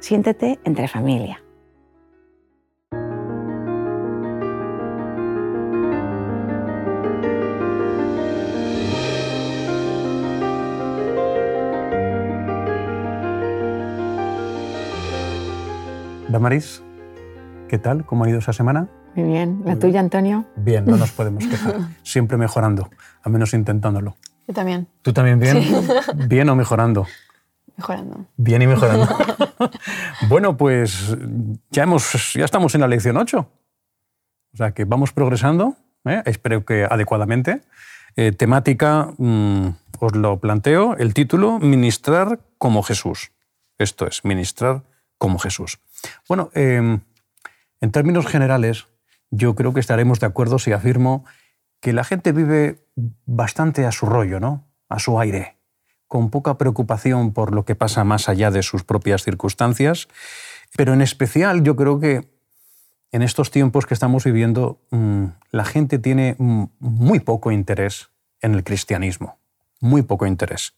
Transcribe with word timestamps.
Siéntete 0.00 0.58
entre 0.64 0.88
familia. 0.88 1.42
Damaris, 16.28 16.82
¿qué 17.68 17.78
tal? 17.78 18.04
¿Cómo 18.04 18.24
ha 18.24 18.28
ido 18.28 18.38
esa 18.38 18.52
semana? 18.52 18.88
Muy 19.14 19.24
bien. 19.32 19.62
¿La 19.64 19.76
tuya, 19.76 20.00
Antonio? 20.00 20.44
Bien, 20.56 20.84
no 20.84 20.96
nos 20.96 21.10
podemos 21.12 21.46
quejar. 21.48 21.76
Siempre 22.02 22.36
mejorando, 22.36 22.90
al 23.22 23.32
menos 23.32 23.54
intentándolo. 23.54 24.16
Yo 24.46 24.54
también. 24.54 24.86
¿Tú 25.02 25.12
también 25.12 25.40
bien? 25.40 25.58
¿Bien 26.28 26.48
o 26.50 26.54
mejorando? 26.56 27.06
Mejorando. 27.76 28.26
Bien 28.36 28.62
y 28.62 28.66
mejorando. 28.66 29.06
bueno, 30.28 30.56
pues 30.56 31.16
ya, 31.70 31.82
hemos, 31.82 32.32
ya 32.34 32.44
estamos 32.44 32.74
en 32.74 32.80
la 32.80 32.88
lección 32.88 33.16
8. 33.16 33.38
O 33.38 34.56
sea 34.56 34.72
que 34.72 34.84
vamos 34.84 35.12
progresando, 35.12 35.76
¿eh? 36.06 36.22
espero 36.24 36.64
que 36.64 36.84
adecuadamente. 36.84 37.62
Eh, 38.16 38.32
temática, 38.32 39.12
mm, 39.18 39.68
os 40.00 40.16
lo 40.16 40.40
planteo, 40.40 40.96
el 40.96 41.12
título, 41.12 41.58
Ministrar 41.58 42.40
como 42.56 42.82
Jesús. 42.82 43.32
Esto 43.78 44.06
es, 44.06 44.24
ministrar 44.24 44.84
como 45.18 45.38
Jesús. 45.38 45.78
Bueno, 46.26 46.50
em, 46.54 47.00
en 47.82 47.92
términos 47.92 48.26
generales, 48.26 48.86
yo 49.30 49.54
creo 49.54 49.74
que 49.74 49.80
estaremos 49.80 50.18
de 50.20 50.26
acuerdo 50.26 50.58
si 50.58 50.72
afirmo 50.72 51.26
que 51.80 51.92
la 51.92 52.04
gente 52.04 52.32
vive 52.32 52.86
bastante 53.26 53.84
a 53.84 53.92
su 53.92 54.06
rollo, 54.06 54.40
¿no? 54.40 54.66
A 54.88 54.98
su 54.98 55.20
aire 55.20 55.55
con 56.08 56.30
poca 56.30 56.58
preocupación 56.58 57.32
por 57.32 57.54
lo 57.54 57.64
que 57.64 57.74
pasa 57.74 58.04
más 58.04 58.28
allá 58.28 58.50
de 58.50 58.62
sus 58.62 58.84
propias 58.84 59.22
circunstancias, 59.22 60.08
pero 60.76 60.92
en 60.92 61.02
especial 61.02 61.62
yo 61.62 61.76
creo 61.76 62.00
que 62.00 62.28
en 63.12 63.22
estos 63.22 63.50
tiempos 63.50 63.86
que 63.86 63.94
estamos 63.94 64.24
viviendo 64.24 64.80
mm, 64.90 65.24
la 65.50 65.64
gente 65.64 65.98
tiene 65.98 66.36
muy 66.38 67.20
poco 67.20 67.50
interés 67.50 68.10
en 68.40 68.54
el 68.54 68.64
cristianismo, 68.64 69.38
muy 69.80 70.02
poco 70.02 70.26
interés. 70.26 70.74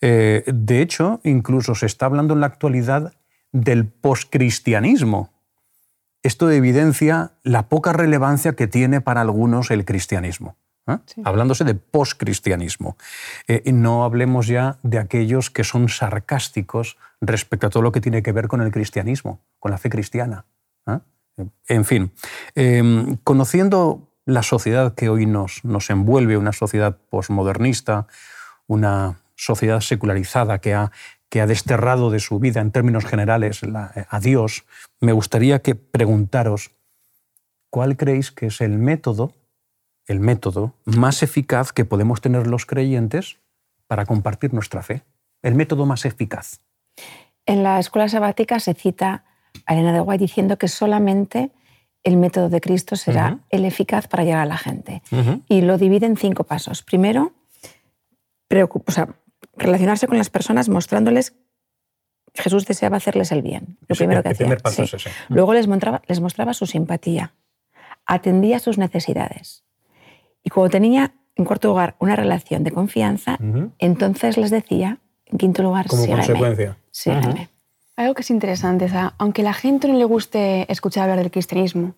Eh, 0.00 0.44
de 0.46 0.80
hecho, 0.80 1.20
incluso 1.24 1.74
se 1.74 1.86
está 1.86 2.06
hablando 2.06 2.34
en 2.34 2.40
la 2.40 2.46
actualidad 2.46 3.12
del 3.52 3.86
poscristianismo. 3.86 5.30
Esto 6.22 6.50
evidencia 6.50 7.32
la 7.42 7.68
poca 7.68 7.92
relevancia 7.92 8.54
que 8.54 8.66
tiene 8.66 9.00
para 9.00 9.20
algunos 9.20 9.70
el 9.70 9.84
cristianismo. 9.84 10.56
¿Eh? 10.86 10.98
hablándose 11.24 11.64
de 11.64 11.74
postcristianismo. 11.74 12.96
Eh, 13.48 13.72
no 13.72 14.04
hablemos 14.04 14.46
ya 14.46 14.78
de 14.82 14.98
aquellos 14.98 15.50
que 15.50 15.64
son 15.64 15.88
sarcásticos 15.88 16.96
respecto 17.20 17.66
a 17.66 17.70
todo 17.70 17.82
lo 17.82 17.92
que 17.92 18.00
tiene 18.00 18.22
que 18.22 18.32
ver 18.32 18.48
con 18.48 18.60
el 18.60 18.70
cristianismo, 18.70 19.40
con 19.58 19.70
la 19.70 19.78
fe 19.78 19.90
cristiana. 19.90 20.44
¿eh? 20.86 20.98
En 21.68 21.84
fin, 21.84 22.12
em, 22.54 23.16
conociendo 23.24 24.10
la 24.26 24.42
sociedad 24.42 24.94
que 24.94 25.08
hoy 25.08 25.26
nos, 25.26 25.64
nos 25.64 25.90
envuelve, 25.90 26.36
una 26.36 26.52
sociedad 26.52 26.96
posmodernista, 27.10 28.06
una 28.66 29.20
sociedad 29.36 29.80
secularizada 29.80 30.58
que 30.60 30.74
ha, 30.74 30.92
que 31.28 31.40
ha 31.40 31.46
desterrado 31.46 32.10
de 32.10 32.20
su 32.20 32.38
vida 32.38 32.60
en 32.60 32.70
términos 32.70 33.04
generales 33.04 33.60
a 34.08 34.20
Dios, 34.20 34.64
me 35.00 35.12
gustaría 35.12 35.60
que 35.60 35.74
preguntaros, 35.74 36.70
¿cuál 37.68 37.96
creéis 37.96 38.30
que 38.30 38.46
es 38.46 38.60
el 38.60 38.78
método 38.78 39.34
el 40.06 40.20
método 40.20 40.74
más 40.84 41.22
eficaz 41.22 41.72
que 41.72 41.84
podemos 41.84 42.20
tener 42.20 42.46
los 42.46 42.66
creyentes 42.66 43.38
para 43.86 44.06
compartir 44.06 44.52
nuestra 44.52 44.82
fe. 44.82 45.02
El 45.42 45.54
método 45.54 45.86
más 45.86 46.04
eficaz. 46.04 46.60
En 47.46 47.62
la 47.62 47.78
escuela 47.78 48.08
sabática 48.08 48.60
se 48.60 48.74
cita 48.74 49.24
a 49.66 49.74
Elena 49.74 49.92
de 49.92 50.00
Guay 50.00 50.18
diciendo 50.18 50.56
que 50.58 50.68
solamente 50.68 51.52
el 52.02 52.16
método 52.16 52.48
de 52.48 52.60
Cristo 52.60 52.96
será 52.96 53.38
el 53.50 53.64
eficaz 53.64 54.08
para 54.08 54.24
llegar 54.24 54.40
a 54.40 54.46
la 54.46 54.58
gente. 54.58 55.02
Y 55.48 55.62
lo 55.62 55.78
divide 55.78 56.06
en 56.06 56.16
cinco 56.16 56.44
pasos. 56.44 56.82
Primero, 56.82 57.32
relacionarse 59.56 60.06
con 60.06 60.18
las 60.18 60.30
personas 60.30 60.68
mostrándoles 60.68 61.34
Jesús 62.34 62.66
deseaba 62.66 62.96
hacerles 62.96 63.30
el 63.32 63.42
bien. 63.42 63.78
Lo 63.86 63.94
primero 63.94 64.22
que 64.22 64.30
hacía. 64.30 64.56
Luego 65.28 65.54
les 65.54 65.68
mostraba, 65.68 66.02
les 66.06 66.20
mostraba 66.20 66.52
su 66.52 66.66
simpatía, 66.66 67.34
atendía 68.06 68.58
sus 68.58 68.76
necesidades. 68.76 69.64
Y 70.44 70.50
cuando 70.50 70.70
tenía, 70.70 71.14
en 71.34 71.44
cuarto 71.44 71.68
lugar, 71.68 71.96
una 71.98 72.14
relación 72.14 72.62
de 72.62 72.70
confianza, 72.70 73.38
entonces 73.78 74.36
les 74.36 74.50
decía, 74.50 74.98
en 75.26 75.38
quinto 75.38 75.62
lugar, 75.62 75.86
Como 75.88 76.06
consecuencia. 76.06 76.76
sígueme. 76.90 77.48
Algo 77.96 78.14
que 78.14 78.22
es 78.22 78.30
interesante, 78.30 78.90
aunque 79.18 79.42
a 79.42 79.44
la 79.44 79.54
gente 79.54 79.88
no 79.88 79.94
le 79.94 80.04
guste 80.04 80.70
escuchar 80.70 81.04
hablar 81.04 81.18
del 81.18 81.30
cristianismo, 81.30 81.94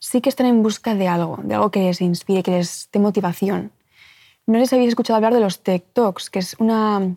sí 0.00 0.20
que 0.20 0.28
están 0.28 0.46
en 0.46 0.62
busca 0.62 0.94
de 0.94 1.06
algo, 1.06 1.38
de 1.42 1.54
algo 1.54 1.70
que 1.70 1.80
les 1.80 2.00
inspire, 2.00 2.42
que 2.42 2.50
les 2.50 2.88
dé 2.92 2.98
motivación. 2.98 3.70
No 4.46 4.58
les 4.58 4.72
habéis 4.72 4.88
escuchado 4.88 5.16
hablar 5.16 5.34
de 5.34 5.40
los 5.40 5.62
Tech 5.62 5.84
Talks, 5.92 6.30
que 6.30 6.40
es 6.40 6.56
una, 6.58 6.98
una 6.98 7.16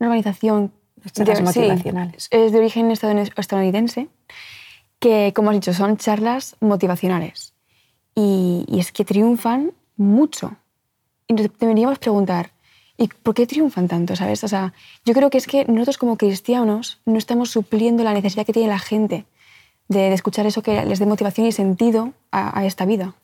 organización 0.00 0.72
de, 1.14 1.42
motivacionales. 1.42 2.28
es 2.30 2.52
de 2.52 2.58
origen 2.58 2.90
estadounidense, 2.90 4.08
que, 4.98 5.32
como 5.34 5.50
has 5.50 5.56
dicho, 5.56 5.74
son 5.74 5.96
charlas 5.96 6.56
motivacionales. 6.60 7.54
Y, 8.14 8.64
y 8.68 8.78
es 8.80 8.92
que 8.92 9.04
triunfan 9.04 9.72
mucho. 9.96 10.56
Y 11.26 11.34
nos 11.34 11.48
deberíamos 11.58 11.98
preguntar, 11.98 12.52
¿y 12.96 13.08
por 13.08 13.34
qué 13.34 13.46
triunfan 13.46 13.88
tanto? 13.88 14.16
¿sabes? 14.16 14.44
O 14.44 14.48
sea, 14.48 14.72
yo 15.04 15.14
creo 15.14 15.30
que 15.30 15.38
es 15.38 15.46
que 15.46 15.64
nosotros 15.66 15.98
como 15.98 16.16
cristianos 16.16 17.00
no 17.04 17.18
estamos 17.18 17.50
supliendo 17.50 18.04
la 18.04 18.12
necesidad 18.12 18.46
que 18.46 18.52
tiene 18.52 18.68
la 18.68 18.78
gente 18.78 19.26
de, 19.88 20.12
escuchar 20.12 20.46
eso 20.46 20.62
que 20.62 20.84
les 20.84 20.98
dé 20.98 21.06
motivación 21.06 21.46
y 21.46 21.52
sentido 21.52 22.12
a, 22.30 22.64
esta 22.64 22.84
vida. 22.84 23.14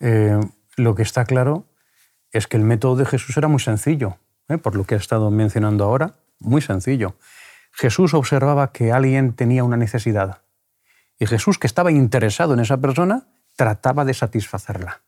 Eh, 0.00 0.40
lo 0.76 0.94
que 0.94 1.02
está 1.02 1.24
claro 1.24 1.64
es 2.32 2.46
que 2.46 2.56
el 2.56 2.64
método 2.64 2.96
de 2.96 3.06
Jesús 3.06 3.36
era 3.36 3.48
muy 3.48 3.60
sencillo, 3.60 4.18
¿eh? 4.48 4.58
por 4.58 4.76
lo 4.76 4.84
que 4.84 4.94
he 4.94 4.98
estado 4.98 5.30
mencionando 5.30 5.84
ahora, 5.84 6.14
muy 6.38 6.60
sencillo. 6.60 7.16
Jesús 7.72 8.14
observaba 8.14 8.72
que 8.72 8.92
alguien 8.92 9.34
tenía 9.34 9.64
una 9.64 9.76
necesidad 9.76 10.42
y 11.18 11.26
Jesús, 11.26 11.58
que 11.58 11.66
estaba 11.66 11.90
interesado 11.90 12.54
en 12.54 12.60
esa 12.60 12.76
persona, 12.76 13.26
trataba 13.56 14.04
de 14.04 14.14
satisfacerla. 14.14 15.02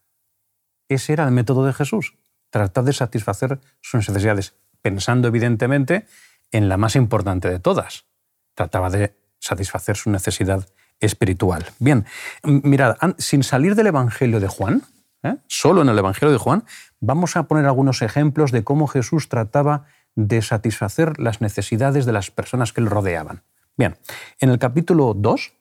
Ese 0.88 1.12
era 1.12 1.24
el 1.24 1.30
método 1.30 1.66
de 1.66 1.72
Jesús, 1.72 2.14
tratar 2.50 2.84
de 2.84 2.92
satisfacer 2.92 3.60
sus 3.80 4.08
necesidades, 4.08 4.54
pensando 4.82 5.28
evidentemente 5.28 6.06
en 6.50 6.68
la 6.68 6.76
más 6.76 6.96
importante 6.96 7.50
de 7.50 7.58
todas. 7.58 8.06
Trataba 8.54 8.90
de 8.90 9.14
satisfacer 9.38 9.96
su 9.96 10.10
necesidad 10.10 10.66
espiritual. 11.00 11.66
Bien, 11.78 12.06
mirad, 12.42 12.96
sin 13.18 13.42
salir 13.42 13.74
del 13.74 13.88
Evangelio 13.88 14.40
de 14.40 14.48
Juan, 14.48 14.82
¿eh? 15.22 15.36
solo 15.46 15.82
en 15.82 15.88
el 15.88 15.98
Evangelio 15.98 16.32
de 16.32 16.38
Juan, 16.38 16.64
vamos 17.00 17.36
a 17.36 17.44
poner 17.44 17.66
algunos 17.66 18.02
ejemplos 18.02 18.50
de 18.50 18.64
cómo 18.64 18.86
Jesús 18.86 19.28
trataba 19.28 19.86
de 20.14 20.42
satisfacer 20.42 21.20
las 21.20 21.40
necesidades 21.40 22.06
de 22.06 22.12
las 22.12 22.30
personas 22.30 22.72
que 22.72 22.80
le 22.80 22.88
rodeaban. 22.88 23.42
Bien, 23.76 23.96
en 24.40 24.50
el 24.50 24.58
capítulo 24.58 25.14
2, 25.14 25.52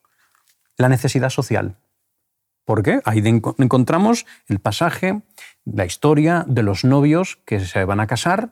la 0.78 0.88
necesidad 0.88 1.30
social. 1.30 1.76
¿Por 2.68 2.82
qué? 2.82 3.00
Ahí 3.06 3.22
encontramos 3.24 4.26
el 4.46 4.58
pasaje, 4.58 5.22
la 5.64 5.86
historia 5.86 6.44
de 6.46 6.62
los 6.62 6.84
novios 6.84 7.38
que 7.46 7.60
se 7.60 7.82
van 7.86 7.98
a 7.98 8.06
casar. 8.06 8.50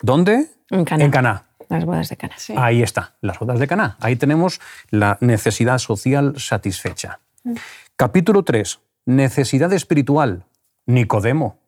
¿Dónde? 0.00 0.46
En 0.70 0.86
Caná. 0.86 1.04
En 1.04 1.10
Caná. 1.10 1.44
Las 1.68 1.84
bodas 1.84 2.08
de 2.08 2.16
Caná. 2.16 2.36
Ahí 2.56 2.82
está, 2.82 3.16
las 3.20 3.38
bodas 3.38 3.58
de 3.58 3.66
Caná. 3.66 3.98
Ahí 4.00 4.16
tenemos 4.16 4.62
la 4.88 5.18
necesidad 5.20 5.76
social 5.76 6.36
satisfecha. 6.38 7.20
Mm. 7.44 7.56
Capítulo 7.96 8.44
3. 8.44 8.80
Necesidad 9.04 9.70
espiritual. 9.74 10.46
Nicodemo 10.86 11.58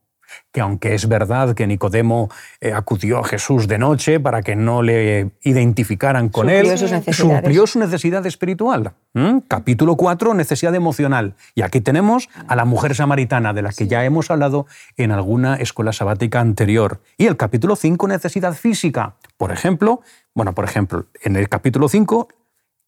que 0.52 0.60
aunque 0.60 0.94
es 0.94 1.08
verdad 1.08 1.54
que 1.54 1.66
Nicodemo 1.66 2.30
eh, 2.60 2.72
acudió 2.72 3.18
a 3.18 3.24
Jesús 3.24 3.68
de 3.68 3.78
noche 3.78 4.20
para 4.20 4.42
que 4.42 4.56
no 4.56 4.82
le 4.82 5.30
identificaran 5.42 6.28
con 6.28 6.50
él, 6.50 6.76
suplió 7.12 7.66
su 7.66 7.78
necesidad 7.78 8.24
espiritual. 8.26 8.92
¿Mm? 9.14 9.38
Capítulo 9.48 9.96
4, 9.96 10.34
necesidad 10.34 10.74
emocional. 10.74 11.34
Y 11.54 11.62
aquí 11.62 11.80
tenemos 11.80 12.28
a 12.48 12.56
la 12.56 12.64
mujer 12.64 12.94
samaritana, 12.94 13.52
de 13.52 13.62
la 13.62 13.72
que 13.72 13.86
ya 13.86 14.04
hemos 14.04 14.30
hablado 14.30 14.66
en 14.96 15.12
alguna 15.12 15.56
escuela 15.56 15.92
sabática 15.92 16.40
anterior. 16.40 17.00
Y 17.16 17.26
el 17.26 17.36
capítulo 17.36 17.76
5, 17.76 18.08
necesidad 18.08 18.54
física. 18.54 19.16
Por 19.36 19.52
ejemplo, 19.52 20.00
bueno, 20.34 20.54
por 20.54 20.64
ejemplo, 20.64 21.06
en 21.22 21.36
el 21.36 21.48
capítulo 21.48 21.88
5, 21.88 22.28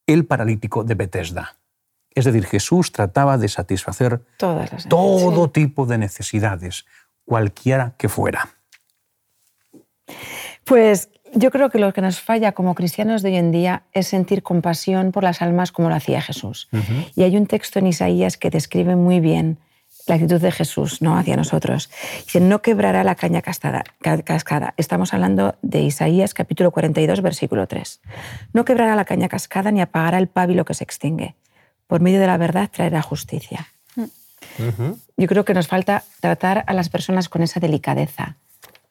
el 0.07 0.25
paralítico 0.27 0.85
de 0.85 0.95
Bethesda. 0.95 1.57
Es 2.15 2.25
decir, 2.25 2.47
Jesús 2.47 2.93
trataba 2.93 3.39
de 3.39 3.49
satisfacer 3.49 4.21
Todas 4.37 4.73
las 4.73 4.89
todo 4.89 5.51
tipo 5.51 5.85
de 5.85 5.99
necesidades, 5.99 6.87
cualquiera 7.25 7.95
que 7.99 8.09
fuera. 8.09 8.49
Pues 10.65 11.11
yo 11.35 11.51
creo 11.51 11.69
que 11.71 11.79
lo 11.79 11.93
que 11.93 12.01
nos 12.01 12.21
falla 12.21 12.53
como 12.53 12.75
cristianos 12.75 13.23
de 13.23 13.31
hoy 13.31 13.37
en 13.37 13.51
día 13.51 13.83
es 13.93 14.07
sentir 14.09 14.43
compasión 14.43 15.13
por 15.13 15.25
las 15.25 15.43
almas 15.43 15.73
como 15.73 15.89
lo 15.89 15.95
hacía 15.95 16.21
Jesús. 16.21 16.69
Y 17.17 17.23
hay 17.23 17.37
un 17.37 17.47
texto 17.47 17.79
en 17.79 17.89
Isaías 17.89 18.37
que 18.37 18.51
describe 18.51 18.97
muy 18.97 19.21
bien 19.21 19.59
la 20.07 20.17
actitud 20.17 20.41
de 20.41 20.53
Jesús 20.53 21.03
¿no? 21.03 21.17
hacia 21.17 21.37
nosotros. 21.37 21.91
Dice, 22.25 22.41
no 22.41 22.63
quebrará 22.63 23.05
la 23.05 23.15
caña 23.15 23.43
cascada. 23.43 23.85
cascada. 24.25 24.75
Estamos 24.77 25.15
hablando 25.15 25.57
de 25.63 25.81
Isaías 25.81 26.35
capítulo 26.35 26.71
42, 26.71 27.21
versículo 27.23 27.67
3. 27.67 28.01
No 28.53 28.65
quebrará 28.65 28.97
la 28.97 29.05
caña 29.05 29.29
cascada 29.29 29.71
ni 29.73 29.81
apagará 29.81 30.19
el 30.19 30.29
pábilo 30.29 30.65
que 30.65 30.75
se 30.75 30.85
extingue. 30.85 31.35
Por 31.87 32.01
medio 32.01 32.21
de 32.21 32.27
la 32.27 32.37
verdad 32.37 32.71
traerá 32.73 33.03
justicia. 33.03 33.74
Yo 35.17 35.27
creo 35.29 35.45
que 35.45 35.55
nos 35.55 35.69
falta 35.69 36.05
tratar 36.21 36.65
a 36.67 36.75
las 36.75 36.89
personas 36.89 37.29
con 37.29 37.43
esa 37.43 37.61
delicadeza, 37.61 38.37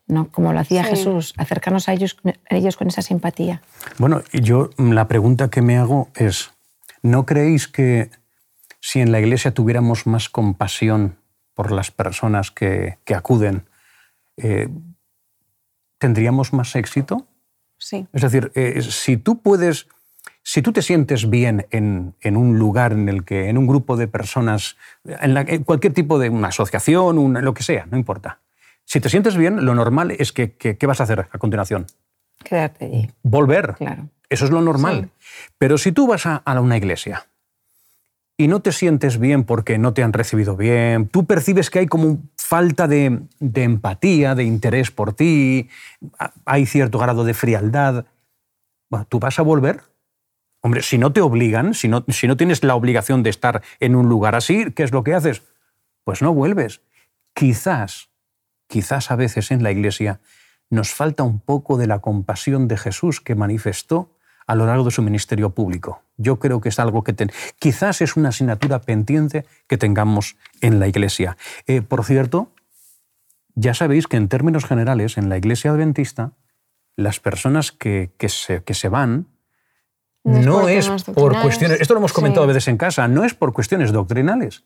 ¿no? 0.08 0.30
como 0.30 0.54
lo 0.54 0.60
hacía 0.60 0.84
Sí. 0.84 0.92
Jesús, 0.92 1.34
acercarnos 1.38 1.90
a 1.90 1.94
ellos, 1.94 2.18
a 2.50 2.56
ellos 2.56 2.78
con 2.78 2.88
esa 2.88 3.02
simpatía. 3.02 3.62
Bueno, 3.98 4.22
yo 4.32 4.70
la 4.78 5.08
pregunta 5.08 5.50
que 5.50 5.62
me 5.62 5.78
hago 5.78 6.10
es, 6.16 6.52
¿no 7.02 7.26
creéis 7.26 7.68
que 7.68 8.10
si 8.80 9.00
en 9.00 9.12
la 9.12 9.20
iglesia 9.20 9.54
tuviéramos 9.54 10.08
más 10.08 10.30
compasión 10.30 11.18
por 11.54 11.72
las 11.72 11.92
personas 11.92 12.52
que, 12.52 12.98
que 13.06 13.16
acuden, 13.16 13.66
eh, 14.38 14.68
tendríamos 16.00 16.52
más 16.54 16.76
éxito? 16.76 17.28
Sí. 17.78 18.08
Es 18.14 18.22
decir, 18.22 18.52
eh, 18.56 18.82
si 18.82 19.18
tú 19.18 19.42
puedes, 19.42 19.88
si 20.46 20.62
tú 20.62 20.74
te 20.74 20.82
sientes 20.82 21.30
bien 21.30 21.66
en, 21.72 22.16
en 22.22 22.36
un 22.38 22.60
lugar 22.60 22.92
en 22.94 23.08
el 23.10 23.24
que, 23.24 23.48
en 23.50 23.58
un 23.58 23.66
grupo 23.66 23.96
de 23.96 24.08
personas, 24.08 24.76
en, 25.06 25.34
la- 25.34 25.42
en 25.48 25.64
cualquier 25.64 25.94
tipo 25.94 26.20
de 26.20 26.30
una 26.30 26.50
asociación, 26.50 27.18
una- 27.18 27.42
lo 27.42 27.54
que 27.54 27.64
sea, 27.64 27.86
no 27.90 27.98
importa. 27.98 28.40
Si 28.86 29.00
te 29.00 29.10
sientes 29.10 29.38
bien, 29.38 29.66
lo 29.66 29.74
normal 29.74 30.12
es 30.12 30.34
que, 30.34 30.52
que- 30.54 30.78
¿qué 30.78 30.86
vas 30.86 31.00
a 31.00 31.04
hacer 31.04 31.28
a 31.32 31.38
continuación? 31.38 31.88
Quedarte 32.44 32.86
allí, 32.86 33.10
Volver. 33.24 33.76
claro. 33.76 34.10
Eso 34.30 34.46
es 34.46 34.52
lo 34.52 34.62
normal. 34.62 35.10
Pero 35.58 35.78
si 35.78 35.92
tú 35.92 36.08
vas 36.08 36.26
a, 36.26 36.38
a 36.38 36.60
una 36.60 36.76
iglesia 36.76 37.26
y 38.36 38.48
no 38.48 38.62
te 38.62 38.72
sientes 38.72 39.20
bien 39.20 39.44
porque 39.44 39.78
no 39.78 39.94
te 39.94 40.04
han 40.04 40.12
recibido 40.12 40.58
bien, 40.58 41.08
tú 41.08 41.26
percibes 41.26 41.70
que 41.70 41.80
hay 41.80 41.86
como 41.88 42.18
falta 42.36 42.88
de, 42.88 43.22
de 43.40 43.64
empatía, 43.64 44.34
de 44.36 44.44
interés 44.44 44.90
por 44.92 45.14
ti, 45.14 45.70
hay 46.46 46.66
cierto 46.66 46.98
grado 46.98 47.24
de 47.24 47.34
frialdad, 47.36 48.06
bueno, 48.90 49.06
¿tú 49.08 49.20
vas 49.20 49.38
a 49.40 49.44
volver? 49.44 49.84
Hombre, 50.64 50.82
si 50.82 50.98
no 50.98 51.12
te 51.12 51.20
obligan, 51.20 51.74
si 51.74 51.90
no, 51.90 52.06
si 52.08 52.26
no 52.26 52.38
tienes 52.38 52.64
la 52.64 52.76
obligación 52.76 53.22
de 53.22 53.30
estar 53.30 53.62
en 53.82 53.96
un 53.96 54.08
lugar 54.08 54.34
así, 54.34 54.72
¿qué 54.72 54.84
es 54.84 54.94
lo 54.94 55.04
que 55.04 55.14
haces? 55.14 55.42
Pues 56.06 56.22
no 56.22 56.34
vuelves. 56.34 56.82
Quizás, 57.34 58.10
quizás 58.68 59.12
a 59.12 59.18
veces 59.18 59.52
en 59.52 59.62
la 59.62 59.72
iglesia 59.72 60.22
nos 60.70 60.94
falta 60.94 61.24
un 61.24 61.40
poco 61.42 61.78
de 61.78 61.88
la 61.88 62.00
compasión 62.00 62.70
de 62.70 62.78
Jesús 62.78 63.20
que 63.20 63.36
manifestó 63.36 64.10
a 64.48 64.56
lo 64.56 64.66
largo 64.66 64.86
de 64.86 64.92
su 64.92 65.02
ministerio 65.02 65.50
público. 65.50 66.02
Yo 66.16 66.40
creo 66.40 66.62
que 66.62 66.70
es 66.70 66.80
algo 66.80 67.04
que 67.04 67.12
ten- 67.14 67.32
quizás 67.60 68.02
es 68.02 68.16
una 68.16 68.30
asignatura 68.30 68.80
pendiente 68.80 69.46
que 69.68 69.78
tengamos 69.78 70.38
en 70.62 70.80
la 70.80 70.88
iglesia. 70.88 71.36
Eh, 71.68 71.82
por 71.82 72.06
cierto, 72.06 72.52
ya 73.56 73.74
sabéis 73.74 74.08
que 74.08 74.18
en 74.18 74.30
términos 74.30 74.66
generales 74.66 75.18
en 75.18 75.28
la 75.28 75.38
iglesia 75.38 75.72
adventista 75.72 76.32
las 76.96 77.20
personas 77.20 77.72
que, 77.72 78.12
que 78.18 78.30
se, 78.30 78.64
que 78.64 78.74
se 78.74 78.88
van 78.90 79.28
No 80.24 80.68
es 80.70 80.88
por 80.90 81.36
es 81.36 81.42
cuestiones, 81.42 81.82
esto 81.82 81.94
lo 81.94 82.00
hemos 82.00 82.14
comentado 82.14 82.46
Sí. 82.46 82.50
a 82.50 82.54
veces 82.54 82.68
en 82.70 82.78
casa, 82.78 83.08
no 83.08 83.24
es 83.26 83.34
por 83.34 83.52
cuestiones 83.54 83.92
doctrinales, 83.92 84.64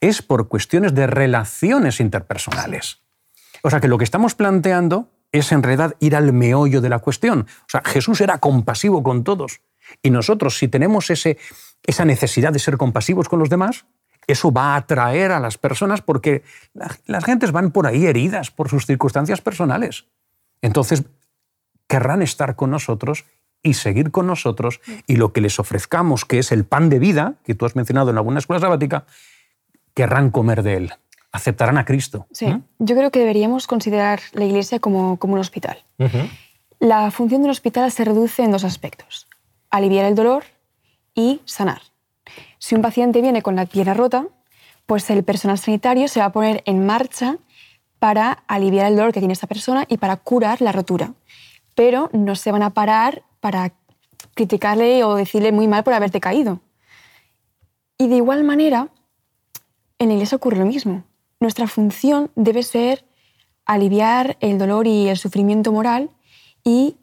es 0.00 0.22
por 0.22 0.48
cuestiones 0.48 0.94
de 0.94 1.06
relaciones 1.06 2.00
interpersonales. 2.00 3.00
O 3.62 3.70
sea 3.70 3.80
que 3.80 3.88
lo 3.88 3.98
que 3.98 4.04
estamos 4.04 4.34
planteando 4.34 5.10
es 5.30 5.52
en 5.52 5.62
realidad 5.62 5.94
ir 6.00 6.16
al 6.16 6.32
meollo 6.32 6.80
de 6.80 6.88
la 6.88 6.98
cuestión. 7.00 7.40
O 7.62 7.68
sea, 7.68 7.82
Jesús 7.84 8.20
era 8.20 8.38
compasivo 8.38 9.02
con 9.02 9.24
todos. 9.24 9.60
Y 10.02 10.10
nosotros, 10.10 10.58
si 10.58 10.68
tenemos 10.68 11.10
ese, 11.10 11.38
esa 11.84 12.04
necesidad 12.04 12.52
de 12.52 12.58
ser 12.58 12.76
compasivos 12.76 13.28
con 13.28 13.38
los 13.38 13.48
demás, 13.50 13.86
eso 14.26 14.52
va 14.52 14.74
a 14.74 14.76
atraer 14.76 15.32
a 15.32 15.40
las 15.40 15.58
personas 15.58 16.02
porque 16.02 16.42
la- 16.74 16.96
las 17.06 17.24
gentes 17.24 17.52
van 17.52 17.70
por 17.70 17.86
ahí 17.86 18.06
heridas 18.06 18.50
por 18.50 18.68
sus 18.68 18.84
circunstancias 18.86 19.40
personales. 19.40 20.06
Entonces, 20.60 21.04
querrán 21.86 22.22
estar 22.22 22.54
con 22.56 22.70
nosotros 22.70 23.24
y 23.62 23.74
seguir 23.74 24.10
con 24.10 24.26
nosotros 24.26 24.80
y 25.06 25.16
lo 25.16 25.32
que 25.32 25.40
les 25.40 25.58
ofrezcamos, 25.58 26.24
que 26.24 26.38
es 26.38 26.52
el 26.52 26.64
pan 26.64 26.88
de 26.88 26.98
vida, 26.98 27.34
que 27.44 27.54
tú 27.54 27.66
has 27.66 27.76
mencionado 27.76 28.10
en 28.10 28.16
alguna 28.16 28.38
escuela 28.38 28.60
sabática, 28.60 29.04
querrán 29.94 30.30
comer 30.30 30.62
de 30.62 30.76
él, 30.76 30.92
aceptarán 31.32 31.78
a 31.78 31.84
Cristo. 31.84 32.26
Sí. 32.32 32.46
Yo 32.78 32.96
creo 32.96 33.10
que 33.10 33.18
deberíamos 33.18 33.66
considerar 33.66 34.20
la 34.32 34.44
iglesia 34.44 34.78
como, 34.78 35.18
como 35.18 35.34
un 35.34 35.40
hospital. 35.40 35.84
La 36.78 37.10
función 37.10 37.42
del 37.42 37.50
hospital 37.50 37.90
se 37.90 38.04
reduce 38.04 38.42
en 38.42 38.52
dos 38.52 38.64
aspectos. 38.64 39.26
Aliviar 39.70 40.04
el 40.04 40.14
dolor 40.14 40.44
y 41.14 41.40
sanar. 41.44 41.82
Si 42.58 42.74
un 42.74 42.82
paciente 42.82 43.20
viene 43.20 43.42
con 43.42 43.56
la 43.56 43.66
pierna 43.66 43.94
rota, 43.94 44.26
pues 44.86 45.10
el 45.10 45.24
personal 45.24 45.58
sanitario 45.58 46.08
se 46.08 46.20
va 46.20 46.26
a 46.26 46.32
poner 46.32 46.62
en 46.64 46.86
marcha 46.86 47.36
para 47.98 48.44
aliviar 48.46 48.86
el 48.86 48.96
dolor 48.96 49.12
que 49.12 49.20
tiene 49.20 49.32
esta 49.32 49.46
persona 49.46 49.84
y 49.88 49.98
para 49.98 50.16
curar 50.16 50.62
la 50.62 50.72
rotura. 50.72 51.14
Pero 51.74 52.10
no 52.12 52.36
se 52.36 52.52
van 52.52 52.62
a 52.62 52.70
parar 52.70 53.22
para 53.40 53.72
criticarle 54.34 55.04
o 55.04 55.14
decirle 55.14 55.52
muy 55.52 55.68
mal 55.68 55.84
por 55.84 55.94
haberte 55.94 56.20
caído. 56.20 56.60
Y 57.98 58.08
de 58.08 58.16
igual 58.16 58.44
manera, 58.44 58.88
en 59.98 60.08
la 60.08 60.14
iglesia 60.14 60.36
ocurre 60.36 60.58
lo 60.58 60.66
mismo. 60.66 61.04
Nuestra 61.40 61.66
función 61.66 62.30
debe 62.36 62.62
ser 62.62 63.04
aliviar 63.66 64.36
el 64.40 64.58
dolor 64.58 64.86
y 64.86 65.08
el 65.08 65.18
sufrimiento 65.18 65.72
moral 65.72 66.10
y 66.64 66.96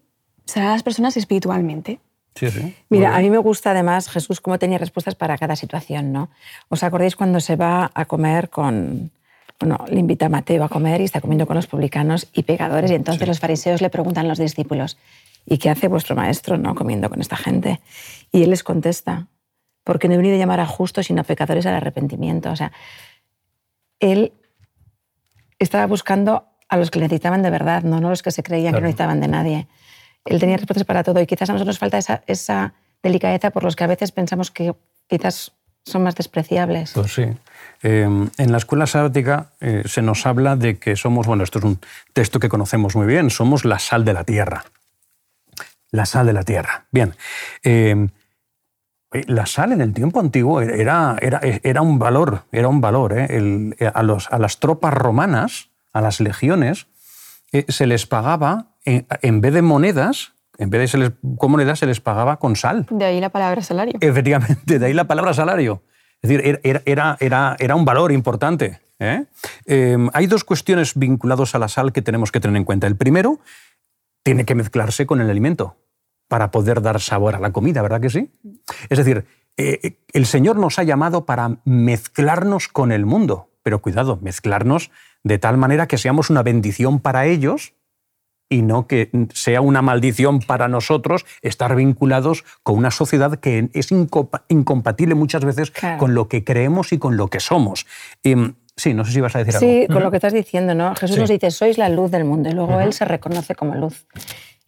sanar 0.46 0.70
a 0.70 0.72
las 0.72 0.82
personas 0.82 1.16
espiritualmente. 1.16 2.00
Sí, 2.34 2.50
sí. 2.50 2.74
Mira, 2.90 3.16
a 3.16 3.20
mí 3.20 3.30
me 3.30 3.38
gusta 3.38 3.70
además 3.70 4.10
Jesús 4.10 4.40
cómo 4.40 4.58
tenía 4.58 4.76
respuestas 4.76 5.14
para 5.14 5.38
cada 5.38 5.56
situación, 5.56 6.12
¿no? 6.12 6.28
¿Os 6.68 6.82
acordáis 6.82 7.16
cuando 7.16 7.40
se 7.40 7.56
va 7.56 7.90
a 7.94 8.04
comer 8.04 8.50
con... 8.50 9.10
Bueno, 9.58 9.78
le 9.88 10.00
invita 10.00 10.26
a 10.26 10.28
Mateo 10.28 10.64
a 10.64 10.68
comer 10.68 11.00
y 11.00 11.04
está 11.04 11.22
comiendo 11.22 11.46
con 11.46 11.56
los 11.56 11.66
publicanos 11.66 12.28
y 12.34 12.42
pecadores 12.42 12.90
y 12.90 12.94
entonces 12.94 13.26
los 13.26 13.40
fariseos 13.40 13.80
le 13.80 13.88
preguntan 13.88 14.26
a 14.26 14.28
los 14.28 14.38
discípulos, 14.38 14.98
¿y 15.46 15.58
qué 15.58 15.70
hace 15.70 15.88
vuestro 15.88 16.16
maestro, 16.16 16.58
no, 16.58 16.74
comiendo 16.74 17.08
con 17.08 17.20
esta 17.20 17.36
gente? 17.36 17.80
Y 18.32 18.42
él 18.42 18.50
les 18.50 18.62
contesta, 18.62 19.28
porque 19.84 20.08
no 20.08 20.14
he 20.14 20.16
venido 20.16 20.34
a 20.34 20.38
llamar 20.38 20.60
a 20.60 20.66
justos 20.66 21.06
sino 21.06 21.20
a 21.20 21.24
pecadores 21.24 21.64
al 21.66 21.74
arrepentimiento. 21.74 22.50
O 22.50 22.56
sea, 22.56 22.72
él 24.00 24.32
estaba 25.58 25.86
buscando 25.86 26.44
a 26.68 26.76
los 26.76 26.90
que 26.90 26.98
le 26.98 27.04
necesitaban 27.04 27.42
de 27.42 27.50
verdad, 27.50 27.82
no, 27.84 28.00
no 28.00 28.10
los 28.10 28.22
que 28.22 28.32
se 28.32 28.42
creían 28.42 28.74
que 28.74 28.80
no 28.80 28.86
necesitaban 28.86 29.20
de 29.20 29.28
nadie. 29.28 29.68
Él 30.24 30.40
tenía 30.40 30.56
respuestas 30.56 30.84
para 30.84 31.04
todo 31.04 31.20
y 31.20 31.26
quizás 31.26 31.48
a 31.48 31.52
nosotros 31.52 31.74
nos 31.74 31.78
falta 31.78 31.98
esa, 31.98 32.22
esa 32.26 32.74
delicadeza 33.02 33.50
por 33.50 33.62
los 33.62 33.76
que 33.76 33.84
a 33.84 33.86
veces 33.86 34.10
pensamos 34.10 34.50
que 34.50 34.74
quizás 35.06 35.52
son 35.84 36.02
más 36.02 36.16
despreciables. 36.16 36.92
Pues 36.92 37.14
sí. 37.14 37.26
Eh, 37.82 38.28
en 38.38 38.52
la 38.52 38.58
escuela 38.58 38.86
sabática 38.86 39.52
eh, 39.60 39.84
se 39.86 40.02
nos 40.02 40.26
habla 40.26 40.56
de 40.56 40.78
que 40.78 40.96
somos, 40.96 41.26
bueno, 41.28 41.44
esto 41.44 41.60
es 41.60 41.64
un 41.64 41.78
texto 42.12 42.40
que 42.40 42.48
conocemos 42.48 42.96
muy 42.96 43.06
bien, 43.06 43.30
somos 43.30 43.64
la 43.64 43.78
sal 43.78 44.04
de 44.04 44.12
la 44.12 44.24
tierra. 44.24 44.64
La 45.96 46.04
sal 46.06 46.26
de 46.26 46.32
la 46.34 46.42
tierra. 46.42 46.86
Bien. 46.92 47.14
Eh, 47.64 48.08
la 49.28 49.46
sal 49.46 49.72
en 49.72 49.80
el 49.80 49.94
tiempo 49.94 50.20
antiguo 50.20 50.60
era, 50.60 51.16
era, 51.22 51.40
era 51.42 51.80
un 51.80 51.98
valor, 51.98 52.42
era 52.52 52.68
un 52.68 52.80
valor. 52.82 53.16
¿eh? 53.18 53.26
El- 53.30 53.74
a, 53.94 54.02
los, 54.02 54.30
a 54.30 54.38
las 54.38 54.60
tropas 54.60 54.92
romanas, 54.92 55.70
a 55.92 56.00
las 56.02 56.20
legiones, 56.20 56.86
eh, 57.52 57.64
se 57.68 57.86
les 57.86 58.06
pagaba, 58.06 58.74
en, 58.84 59.06
en 59.22 59.40
vez 59.40 59.54
de 59.54 59.62
monedas, 59.62 60.34
en 60.58 60.68
vez 60.70 60.80
de 60.82 60.88
se 60.88 60.98
les, 60.98 61.12
con 61.38 61.50
monedas, 61.50 61.78
se 61.78 61.86
les 61.86 62.00
pagaba 62.00 62.38
con 62.38 62.56
sal. 62.56 62.86
De 62.90 63.04
ahí 63.06 63.20
la 63.20 63.30
palabra 63.30 63.62
salario. 63.62 63.94
Efectivamente, 64.00 64.78
de 64.78 64.86
ahí 64.86 64.92
la 64.92 65.04
palabra 65.04 65.32
salario. 65.32 65.82
Es 66.20 66.28
decir, 66.30 66.60
era, 66.62 66.82
era, 66.84 67.16
era, 67.20 67.56
era 67.58 67.74
un 67.74 67.84
valor 67.86 68.12
importante. 68.12 68.80
¿eh? 68.98 69.24
Eh, 69.66 69.96
hay 70.12 70.26
dos 70.26 70.44
cuestiones 70.44 70.94
vinculadas 70.94 71.54
a 71.54 71.58
la 71.58 71.68
sal 71.68 71.92
que 71.92 72.02
tenemos 72.02 72.32
que 72.32 72.40
tener 72.40 72.56
en 72.56 72.64
cuenta. 72.64 72.86
El 72.86 72.96
primero, 72.96 73.38
tiene 74.22 74.44
que 74.44 74.54
mezclarse 74.56 75.06
con 75.06 75.20
el 75.20 75.30
alimento 75.30 75.76
para 76.28 76.50
poder 76.50 76.82
dar 76.82 77.00
sabor 77.00 77.34
a 77.36 77.40
la 77.40 77.52
comida, 77.52 77.82
¿verdad 77.82 78.00
que 78.00 78.10
sí? 78.10 78.30
Es 78.88 78.98
decir, 78.98 79.24
eh, 79.56 79.96
el 80.12 80.26
Señor 80.26 80.56
nos 80.56 80.78
ha 80.78 80.82
llamado 80.82 81.24
para 81.24 81.56
mezclarnos 81.64 82.68
con 82.68 82.92
el 82.92 83.06
mundo, 83.06 83.50
pero 83.62 83.80
cuidado, 83.80 84.18
mezclarnos 84.20 84.90
de 85.24 85.38
tal 85.38 85.56
manera 85.56 85.86
que 85.86 85.98
seamos 85.98 86.30
una 86.30 86.42
bendición 86.42 87.00
para 87.00 87.26
ellos 87.26 87.72
y 88.48 88.62
no 88.62 88.86
que 88.86 89.10
sea 89.34 89.60
una 89.60 89.82
maldición 89.82 90.38
para 90.40 90.68
nosotros 90.68 91.24
estar 91.42 91.74
vinculados 91.74 92.44
con 92.62 92.76
una 92.76 92.92
sociedad 92.92 93.38
que 93.40 93.70
es 93.72 93.90
incompa- 93.90 94.44
incompatible 94.48 95.14
muchas 95.16 95.44
veces 95.44 95.72
Claro. 95.72 95.98
con 95.98 96.14
lo 96.14 96.28
que 96.28 96.44
creemos 96.44 96.92
y 96.92 96.98
con 96.98 97.16
lo 97.16 97.26
que 97.28 97.40
somos. 97.40 97.86
Em, 98.22 98.54
sí, 98.76 98.94
no 98.94 99.04
sé 99.04 99.10
si 99.12 99.20
vas 99.20 99.34
a 99.34 99.40
decir 99.40 99.56
algo. 99.56 99.66
Sí, 99.68 99.86
con 99.92 100.00
lo 100.02 100.10
que 100.12 100.18
estás 100.18 100.32
diciendo, 100.32 100.74
¿no? 100.76 100.94
Jesús 100.94 101.16
Sí. 101.16 101.20
nos 101.22 101.30
dice, 101.30 101.50
sois 101.50 101.76
la 101.76 101.88
luz 101.88 102.12
del 102.12 102.24
mundo, 102.24 102.48
y 102.48 102.52
luego 102.52 102.80
Él 102.80 102.92
se 102.92 103.04
reconoce 103.04 103.56
como 103.56 103.74
luz. 103.74 104.06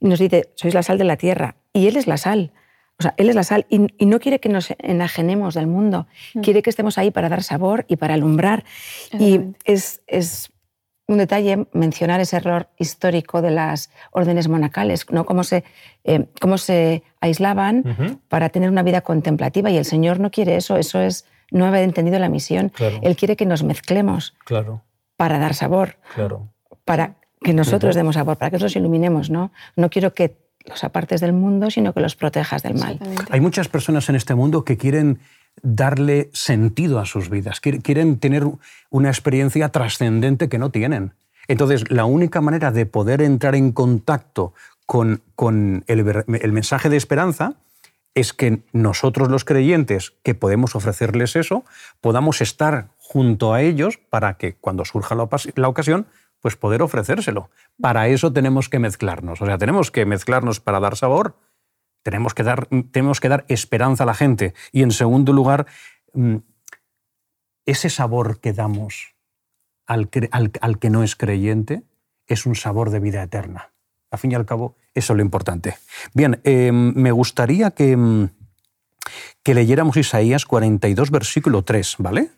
Y 0.01 0.07
nos 0.09 0.19
dice, 0.19 0.53
sois 0.55 0.75
la 0.75 0.83
sal 0.83 0.99
de 0.99 1.05
la 1.05 1.17
tierra, 1.17 1.57
y 1.73 1.87
Él 1.89 1.97
es 1.97 2.07
la 2.07 2.17
sal. 2.17 2.53
O 2.99 3.03
sea, 3.03 3.15
Él 3.17 3.29
es 3.29 3.35
la 3.37 3.45
sal 3.45 3.67
y, 3.69 3.87
y 3.97 4.07
no 4.07 4.19
quiere 4.19 4.41
que 4.41 4.49
nos 4.49 4.73
enajenemos 4.79 5.55
del 5.55 5.67
mundo, 5.69 6.07
Mm. 6.35 6.41
quiere 6.41 6.63
que 6.63 6.71
estemos 6.71 6.99
ahí 6.99 7.11
para 7.11 7.29
dar 7.29 7.43
sabor 7.43 7.85
y 7.89 7.97
para 7.97 8.15
alumbrar. 8.15 8.65
Y 9.19 9.41
es, 9.65 10.01
es 10.07 10.51
un 11.07 11.19
detalle 11.19 11.67
mencionar 11.73 12.21
ese 12.21 12.37
error 12.37 12.69
histórico 12.77 13.41
de 13.41 13.51
las 13.51 13.91
órdenes 14.11 14.49
monacales, 14.49 15.07
¿no? 15.11 15.25
cómo, 15.25 15.43
se, 15.45 15.65
eh, 16.05 16.27
cómo 16.41 16.59
se 16.59 17.03
aislaban 17.21 18.19
para 18.29 18.49
tener 18.51 18.69
una 18.69 18.83
vida 18.83 19.01
contemplativa. 19.01 19.71
Y 19.71 19.79
el 19.79 19.85
Señor 19.87 20.21
no 20.21 20.31
quiere 20.31 20.57
eso, 20.57 20.77
eso 20.77 21.01
es 21.01 21.25
no 21.51 21.65
haber 21.67 21.85
entendido 21.85 22.19
la 22.19 22.29
misión. 22.29 22.69
Claro. 22.71 22.99
Él 23.03 23.17
quiere 23.17 23.37
que 23.37 23.47
nos 23.47 23.63
mezclemos 23.63 24.35
Claro, 24.45 24.83
para 25.17 25.39
dar 25.39 25.55
sabor, 25.55 25.97
claro. 26.15 26.49
para 26.85 27.15
que 27.43 27.53
nosotros 27.55 27.95
demos 27.95 28.15
sabor, 28.15 28.37
para 28.37 28.51
que 28.51 28.59
nos 28.59 28.75
iluminemos. 28.77 29.31
¿no? 29.31 29.53
no 29.77 29.91
quiero 29.91 30.15
que 30.15 30.37
los 30.67 30.85
apartes 30.85 31.21
del 31.21 31.33
mundo, 31.33 31.71
sino 31.71 31.95
que 31.95 32.01
los 32.01 32.15
protejas 32.17 32.63
del 32.63 32.75
mal. 32.75 32.99
Hay 33.31 33.41
muchas 33.41 33.69
personas 33.69 34.09
en 34.09 34.17
este 34.17 34.35
mundo 34.35 34.65
que 34.65 34.77
quieren 34.77 35.19
darle 35.63 36.31
sentido 36.33 36.99
a 37.01 37.07
sus 37.07 37.31
vidas, 37.31 37.61
quiere- 37.61 37.81
quieren 37.81 38.19
tener 38.19 38.45
una 38.91 39.09
experiencia 39.09 39.71
trascendente 39.71 40.49
que 40.49 40.59
no 40.59 40.71
tienen. 40.71 41.15
Entonces, 41.49 41.91
la 41.91 42.05
única 42.05 42.41
manera 42.41 42.71
de 42.71 42.85
poder 42.87 43.23
entrar 43.23 43.55
en 43.55 43.73
contacto 43.73 44.53
con, 44.87 45.23
con 45.35 45.85
el, 45.87 46.25
el 46.41 46.53
mensaje 46.53 46.89
de 46.91 46.97
esperanza 46.99 47.55
es 48.15 48.33
que 48.33 48.63
nosotros 48.73 49.29
los 49.31 49.45
creyentes 49.45 50.13
que 50.23 50.35
podemos 50.35 50.75
ofrecerles 50.77 51.37
eso, 51.37 51.65
podamos 52.01 52.41
estar 52.41 52.89
junto 52.99 53.55
a 53.55 53.63
ellos 53.63 53.99
para 54.11 54.35
que 54.35 54.55
cuando 54.57 54.85
surja 54.85 55.15
la 55.15 55.69
ocasión, 55.69 56.07
pues 56.41 56.57
poder 56.57 56.83
ofrecérselo. 56.83 57.51
Para 57.81 58.09
eso 58.09 58.33
tenemos 58.33 58.69
que 58.69 58.79
mezclarnos. 58.79 59.41
O 59.43 59.47
sea, 59.47 59.59
tenemos 59.59 59.91
que 59.91 60.07
mezclarnos 60.07 60.61
para 60.61 60.81
dar 60.81 60.97
sabor, 60.97 61.37
tenemos 62.03 62.35
que 62.35 62.43
dar, 62.45 62.69
tenemos 62.93 63.21
que 63.21 63.29
dar 63.29 63.45
esperanza 63.49 64.05
a 64.05 64.07
la 64.07 64.15
gente. 64.15 64.55
Y 64.73 64.83
en 64.83 64.91
segundo 64.93 65.33
lugar, 65.33 65.67
mm, 66.15 66.37
ese 67.67 67.91
sabor 67.91 68.41
que 68.41 68.53
damos 68.53 69.15
al, 69.87 70.09
al- 70.31 70.53
al 70.61 70.79
que 70.79 70.91
no 70.91 71.03
es 71.03 71.17
creyente 71.17 71.83
es 72.27 72.47
un 72.47 72.55
sabor 72.55 72.91
de 72.91 73.01
vida 73.01 73.23
eterna. 73.23 73.71
A 74.11 74.17
fin 74.17 74.33
y 74.33 74.35
al 74.35 74.47
cabo, 74.47 74.77
eso 74.95 75.13
es 75.13 75.17
lo 75.17 75.23
importante. 75.23 75.77
Bien, 76.15 76.41
eh, 76.45 76.73
me 76.73 77.13
gustaría 77.13 77.73
que, 77.73 77.97
mm, 77.97 78.29
que 79.43 79.55
leyéramos 79.55 79.97
Isaías 79.97 80.47
42, 80.47 81.11
versículo 81.11 81.63
3, 81.63 81.97
¿vale? 81.99 82.31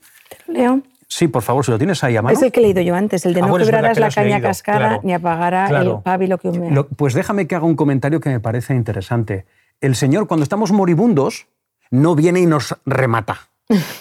Leo. 0.46 0.82
Sí, 1.12 1.26
por 1.26 1.42
favor, 1.42 1.64
si 1.64 1.72
lo 1.72 1.76
tienes 1.78 2.04
ahí 2.04 2.16
a 2.16 2.22
mano. 2.22 2.32
Es 2.36 2.40
el 2.42 2.52
que 2.52 2.60
he 2.60 2.62
leído 2.62 2.80
yo 2.82 2.94
antes, 2.94 3.26
el 3.26 3.34
de 3.34 3.40
Ah, 3.40 3.42
no 3.46 3.50
bueno, 3.50 3.64
quebrarás 3.64 3.94
que 3.94 4.00
la 4.00 4.10
caña 4.10 4.36
leído, 4.36 4.48
cascada 4.48 4.78
claro. 4.78 5.00
ni 5.02 5.12
apagará 5.12 5.66
Claro. 5.66 5.96
el 5.96 6.02
pábilo 6.04 6.38
que 6.38 6.48
humea. 6.48 6.70
Lo- 6.70 6.86
pues 6.88 7.14
déjame 7.14 7.48
que 7.48 7.56
haga 7.56 7.66
un 7.66 7.74
comentario 7.74 8.20
que 8.20 8.30
me 8.30 8.38
parece 8.38 8.74
interesante. 8.76 9.44
El 9.80 9.96
Señor, 9.96 10.28
cuando 10.28 10.44
estamos 10.44 10.70
moribundos, 10.70 11.48
no 11.90 12.14
viene 12.14 12.40
y 12.40 12.46
nos 12.46 12.76
remata. 12.86 13.48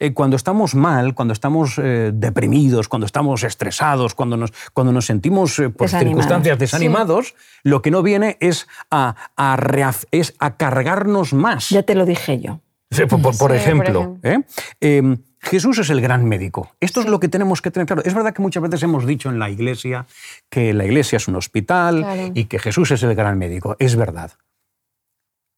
Eh, 0.00 0.12
cuando 0.12 0.36
estamos 0.36 0.74
mal, 0.74 1.14
cuando 1.14 1.32
estamos 1.32 1.78
eh, 1.78 2.10
deprimidos, 2.14 2.88
cuando 2.88 3.06
estamos 3.06 3.42
estresados, 3.44 4.14
cuando 4.14 4.36
nos, 4.36 4.52
cuando 4.74 4.92
nos 4.92 5.06
sentimos 5.06 5.58
eh, 5.58 5.68
por 5.70 5.86
Desanimados. 5.86 6.24
circunstancias 6.24 6.58
desanimados, 6.58 7.34
lo 7.62 7.80
que 7.82 7.90
no 7.90 8.02
viene 8.02 8.36
es 8.40 8.66
a, 8.90 9.14
a 9.36 9.56
reaf- 9.56 10.06
es 10.10 10.34
a 10.40 10.56
cargarnos 10.56 11.32
más. 11.32 11.68
Ya 11.70 11.82
te 11.84 11.94
lo 11.94 12.04
dije 12.04 12.40
yo. 12.40 12.60
Por, 12.90 13.08
por- 13.08 13.20
por 13.22 13.32
Sí, 13.34 13.38
por 13.38 13.54
ejemplo, 13.54 14.18
¿eh? 14.22 14.38
Eh, 14.80 15.16
Jesús 15.40 15.78
es 15.78 15.90
el 15.90 16.00
gran 16.00 16.24
médico. 16.24 16.70
Esto 16.80 17.00
es 17.00 17.06
lo 17.06 17.20
que 17.20 17.28
tenemos 17.28 17.62
que 17.62 17.70
tener 17.70 17.86
claro. 17.86 18.02
Es 18.04 18.14
verdad 18.14 18.34
que 18.34 18.42
muchas 18.42 18.62
veces 18.62 18.82
hemos 18.82 19.06
dicho 19.06 19.28
en 19.30 19.38
la 19.38 19.50
iglesia 19.50 20.06
que 20.50 20.74
la 20.74 20.84
iglesia 20.84 21.16
es 21.16 21.28
un 21.28 21.36
hospital 21.36 21.98
Claro. 22.00 22.30
y 22.34 22.44
que 22.46 22.58
Jesús 22.58 22.90
es 22.90 23.02
el 23.02 23.14
gran 23.14 23.38
médico. 23.38 23.76
Es 23.78 23.96
verdad. 23.96 24.32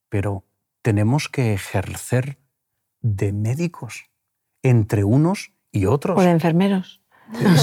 Pero 0.09 0.45
tenemos 0.83 1.29
que 1.29 1.55
ejercer 1.55 2.39
de 3.01 3.33
médicos 3.33 4.11
entre 4.63 5.05
unos 5.05 5.53
y 5.73 5.87
otros. 5.87 6.19
O 6.19 6.23
de 6.23 6.31
enfermeros. 6.31 7.00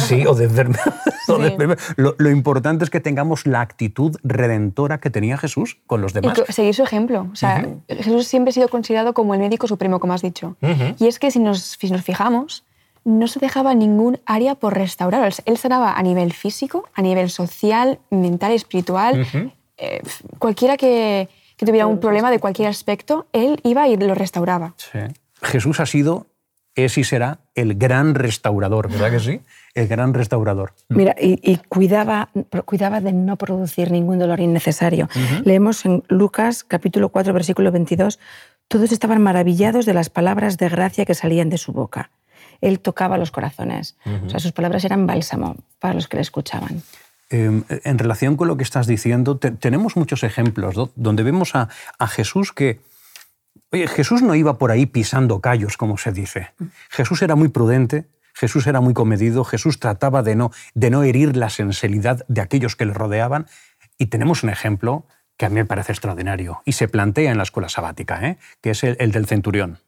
Sí, 0.07 0.25
o 0.25 0.33
de 0.35 0.49
enferme- 0.49 0.79
o 1.27 1.37
de 1.37 1.49
Sí. 1.49 1.55
enferme- 1.55 1.77
Lo, 1.97 2.15
lo 2.17 2.29
importante 2.29 2.83
es 2.83 2.89
que 2.89 2.99
tengamos 2.99 3.45
la 3.45 3.61
actitud 3.61 4.15
redentora 4.23 4.99
que 4.99 5.09
tenía 5.09 5.37
Jesús 5.37 5.77
con 5.87 6.01
los 6.01 6.11
Y 6.11 6.15
demás. 6.21 6.39
co- 6.39 6.51
seguir 6.51 6.73
su 6.73 6.83
ejemplo. 6.83 7.27
O 7.31 7.35
sea, 7.35 7.67
Jesús 7.87 8.27
siempre 8.27 8.49
ha 8.49 8.53
sido 8.53 8.69
considerado 8.69 9.13
como 9.13 9.33
el 9.33 9.39
médico 9.39 9.67
supremo, 9.67 9.99
como 9.99 10.13
has 10.13 10.21
dicho. 10.21 10.55
Y 10.99 11.07
es 11.07 11.19
que 11.19 11.31
si 11.31 11.39
nos, 11.39 11.59
si 11.61 11.89
nos 11.91 12.01
fijamos, 12.03 12.63
no 13.03 13.27
se 13.27 13.39
dejaba 13.39 13.73
ningún 13.73 14.19
área 14.25 14.55
por 14.55 14.73
restaurar. 14.73 15.31
Él- 15.45 15.57
sanaba 15.57 15.93
a 15.93 16.01
nivel 16.03 16.33
físico, 16.33 16.89
a 16.93 17.01
nivel 17.01 17.29
social, 17.29 17.99
mental, 18.09 18.51
espiritual. 18.53 19.25
Eh, 19.77 20.01
cualquiera 20.39 20.75
que, 20.77 21.29
que 21.55 21.65
tuviera 21.65 21.87
un 21.87 21.99
problema 21.99 22.31
de 22.31 22.39
cualquier 22.39 22.67
aspecto, 22.67 23.27
él 23.33 23.59
iba 23.63 23.87
y 23.87 23.95
lo 23.97 24.15
restauraba. 24.15 24.73
Sí. 24.77 24.99
Jesús 25.41 25.79
ha 25.79 25.85
sido, 25.85 26.25
es 26.85 26.97
y 26.97 27.03
será 27.03 27.39
el 27.55 27.75
gran 27.75 28.15
restaurador, 28.15 28.89
¿verdad 28.91 29.11
que 29.11 29.19
sí? 29.19 29.41
El 29.73 29.87
gran 29.87 30.13
restaurador. 30.13 30.73
Mira, 30.89 31.15
y, 31.19 31.39
y 31.43 31.57
cuidaba, 31.57 32.29
cuidaba 32.65 33.01
de 33.01 33.13
no 33.13 33.35
producir 33.35 33.91
ningún 33.91 34.19
dolor 34.19 34.39
innecesario. 34.39 35.09
Leemos 35.43 35.85
en 35.85 36.03
Lucas 36.07 36.63
capítulo 36.63 37.09
4, 37.09 37.33
versículo 37.33 37.71
22, 37.71 38.19
todos 38.67 38.91
estaban 38.91 39.21
maravillados 39.21 39.85
de 39.85 39.93
las 39.93 40.09
palabras 40.09 40.57
de 40.57 40.69
gracia 40.69 41.05
que 41.05 41.13
salían 41.15 41.49
de 41.49 41.57
su 41.57 41.71
boca. 41.73 42.09
Él 42.61 42.79
tocaba 42.79 43.17
los 43.17 43.31
corazones. 43.31 43.97
O 44.25 44.29
sea, 44.29 44.39
sus 44.39 44.51
palabras 44.51 44.83
eran 44.83 45.05
bálsamo 45.07 45.55
para 45.79 45.93
los 45.93 46.07
que 46.07 46.17
le 46.17 46.21
escuchaban. 46.21 46.81
Eh, 47.29 47.61
en 47.83 47.97
relación 47.99 48.35
con 48.35 48.47
lo 48.47 48.55
que 48.57 48.63
estás 48.63 48.87
diciendo, 48.87 49.37
te- 49.37 49.51
tenemos 49.51 49.95
muchos 49.95 50.23
ejemplos 50.23 50.75
¿no? 50.77 50.89
donde 50.95 51.23
vemos 51.23 51.55
a, 51.55 51.69
a 51.99 52.07
Jesús 52.07 52.51
que... 52.53 52.79
Oye, 53.71 53.87
Jesús 53.87 54.21
no 54.21 54.33
iba 54.35 54.57
por 54.57 54.71
ahí 54.71 54.85
pisando 54.85 55.41
callos, 55.41 55.77
como 55.77 55.97
se 55.97 56.11
dice. 56.11 56.51
Jesús 56.89 57.21
era 57.21 57.35
muy 57.35 57.49
prudente, 57.49 58.07
Jesús 58.33 58.65
era 58.67 58.81
muy 58.81 58.93
comedido, 58.93 59.43
Jesús 59.43 59.79
trataba 59.79 60.23
de 60.23 60.35
no, 60.35 60.51
de 60.73 60.89
no 60.89 61.03
herir 61.03 61.35
la 61.35 61.49
sensibilidad 61.49 62.25
de 62.27 62.41
aquellos 62.41 62.75
que 62.75 62.85
le 62.85 62.93
rodeaban. 62.93 63.47
Y 63.97 64.07
tenemos 64.07 64.43
un 64.43 64.49
ejemplo 64.49 65.05
que 65.37 65.45
a 65.45 65.49
mí 65.49 65.55
me 65.55 65.65
parece 65.65 65.91
extraordinario 65.91 66.61
y 66.65 66.71
se 66.73 66.87
plantea 66.87 67.31
en 67.31 67.37
la 67.37 67.43
escuela 67.43 67.69
sabática, 67.69 68.25
¿eh? 68.25 68.37
que 68.61 68.71
es 68.71 68.83
el, 68.83 68.95
el 68.99 69.11
del 69.11 69.25
centurión. 69.27 69.79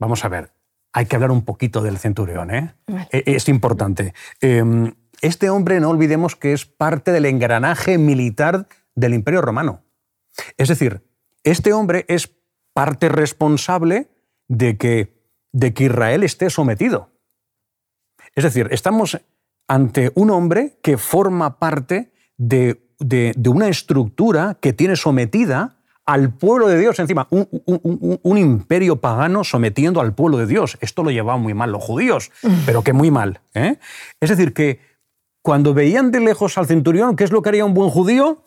Vamos 0.00 0.24
a 0.24 0.28
ver, 0.28 0.52
hay 0.92 1.06
que 1.06 1.16
hablar 1.16 1.30
un 1.30 1.44
poquito 1.44 1.82
del 1.82 1.98
centurión, 1.98 2.50
¿eh? 2.50 2.74
Vale. 2.86 3.08
Eh, 3.12 3.22
Es 3.26 3.48
importante. 3.48 4.14
Eh, 4.40 4.92
Este 5.20 5.50
hombre, 5.50 5.80
no 5.80 5.90
olvidemos 5.90 6.36
que 6.36 6.52
es 6.52 6.66
parte 6.66 7.12
del 7.12 7.26
engranaje 7.26 7.98
militar 7.98 8.68
del 8.94 9.14
Imperio 9.14 9.40
Romano. 9.40 9.82
Es 10.56 10.68
decir, 10.68 11.02
este 11.44 11.72
hombre 11.72 12.04
es 12.08 12.30
parte 12.74 13.08
responsable 13.08 14.08
de 14.48 14.76
que, 14.76 15.14
de 15.52 15.72
que 15.72 15.84
Israel 15.84 16.22
esté 16.24 16.50
sometido. 16.50 17.10
Es 18.34 18.44
decir, 18.44 18.68
estamos 18.70 19.18
ante 19.68 20.12
un 20.14 20.30
hombre 20.30 20.78
que 20.82 20.98
forma 20.98 21.58
parte 21.58 22.12
de, 22.36 22.82
de- 22.98 23.32
de 23.36 23.48
una 23.48 23.68
estructura 23.68 24.58
que 24.60 24.72
tiene 24.74 24.96
sometida 24.96 25.78
al 26.04 26.34
pueblo 26.34 26.68
de 26.68 26.78
Dios 26.78 26.98
encima, 26.98 27.26
un, 27.30 27.48
un- 27.64 27.80
un- 27.82 28.20
un 28.22 28.38
imperio 28.38 28.96
pagano 29.00 29.42
sometiendo 29.42 30.02
al 30.02 30.14
pueblo 30.14 30.36
de 30.36 30.46
Dios. 30.46 30.76
Esto 30.82 31.02
lo 31.02 31.10
llevaban 31.10 31.40
muy 31.40 31.54
mal 31.54 31.72
los 31.72 31.82
judíos, 31.82 32.30
pero 32.66 32.82
que 32.82 32.92
muy 32.92 33.10
mal. 33.10 33.40
¿eh? 33.54 33.78
Es 34.20 34.28
decir, 34.28 34.52
que 34.52 34.80
cuando 35.40 35.72
veían 35.72 36.10
de 36.10 36.20
lejos 36.20 36.58
al 36.58 36.66
centurión, 36.66 37.16
¿qué 37.16 37.24
es 37.24 37.30
lo 37.30 37.40
que 37.40 37.50
haría 37.50 37.64
un 37.64 37.72
buen 37.74 37.88
judío? 37.90 38.42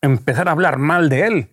Empezar 0.00 0.48
a 0.48 0.52
hablar 0.52 0.78
mal 0.78 1.08
de 1.10 1.26
él. 1.26 1.48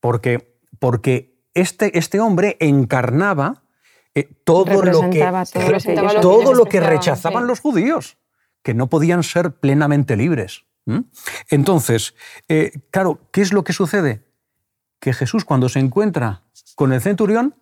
Porque, 0.00 0.55
porque 0.78 1.34
este, 1.54 1.98
este 1.98 2.20
hombre 2.20 2.56
encarnaba 2.60 3.62
eh, 4.14 4.28
todo 4.44 4.82
lo 4.82 5.10
que, 5.10 5.20
todo 5.20 5.70
lo 5.70 5.78
que 5.80 5.92
ellos- 5.92 6.20
todo 6.20 6.54
lo 6.54 6.64
rechazaban 6.64 7.44
sí. 7.44 7.48
los 7.48 7.60
judíos, 7.60 8.16
que 8.62 8.74
no 8.74 8.86
podían 8.88 9.22
ser 9.22 9.52
plenamente 9.52 10.16
libres. 10.16 10.64
Entonces, 11.50 12.14
eh, 12.48 12.70
claro, 12.92 13.18
¿qué 13.32 13.42
es 13.42 13.52
lo 13.52 13.64
que 13.64 13.72
sucede? 13.72 14.22
Que 15.00 15.12
Jesús 15.12 15.44
cuando 15.44 15.68
se 15.68 15.80
encuentra 15.80 16.42
con 16.76 16.92
el 16.92 17.00
centurión, 17.00 17.54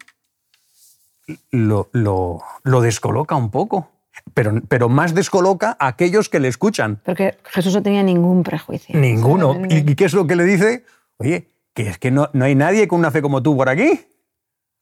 lo, 1.50 1.88
lo- 1.92 2.42
lo 2.62 2.80
descoloca 2.83 3.35
un 3.35 3.50
poco, 3.50 3.90
pero, 4.35 4.61
pero 4.68 4.88
más 4.88 5.14
descoloca 5.14 5.76
a 5.80 5.87
aquellos 5.88 6.28
que 6.28 6.38
le 6.40 6.49
escuchan. 6.49 7.00
Porque 7.04 7.38
Jesús 7.44 7.75
no 7.75 7.83
tenía 7.83 8.02
ningún 8.02 8.42
prejuicio. 8.42 8.99
Ninguno. 8.99 9.59
¿Y 9.68 9.90
y 9.90 9.94
qué 9.94 10.04
es 10.04 10.12
lo 10.12 10.26
que 10.26 10.37
le 10.37 10.44
dice? 10.44 10.85
Oye, 11.16 11.49
que 11.75 11.88
es 11.88 11.99
que 11.99 12.11
no, 12.11 12.31
no 12.33 12.45
hay 12.45 12.54
nadie 12.54 12.88
con 12.88 13.00
una 13.00 13.11
fe 13.11 13.21
como 13.21 13.43
tú 13.43 13.57
por 13.57 13.69
aquí. 13.69 14.00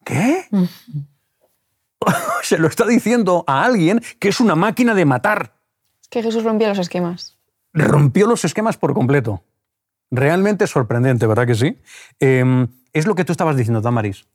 ¿Qué? 0.05 0.47
Se 2.43 2.59
lo 2.59 2.69
está 2.69 2.87
diciendo 2.87 3.45
a 3.47 3.65
alguien 3.65 4.01
que 4.19 4.29
es 4.29 4.41
una 4.41 4.55
máquina 4.55 4.95
de 4.95 5.05
matar. 5.05 5.55
Es 6.01 6.09
que 6.09 6.23
Jesús 6.23 6.45
rompía 6.45 6.69
los 6.69 6.79
esquemas. 6.79 7.39
Rompió 7.73 8.27
los 8.27 8.45
esquemas 8.45 8.77
por 8.77 8.93
completo. 8.95 9.43
Realmente 10.11 10.67
sorprendente, 10.67 11.27
¿verdad 11.27 11.47
que 11.47 11.55
sí? 11.55 11.79
Eh, 12.21 12.67
es 12.93 13.07
lo 13.07 13.15
que 13.15 13.25
tú 13.25 13.33
estabas 13.33 13.57
diciendo, 13.57 13.81
Damaris. 13.81 14.27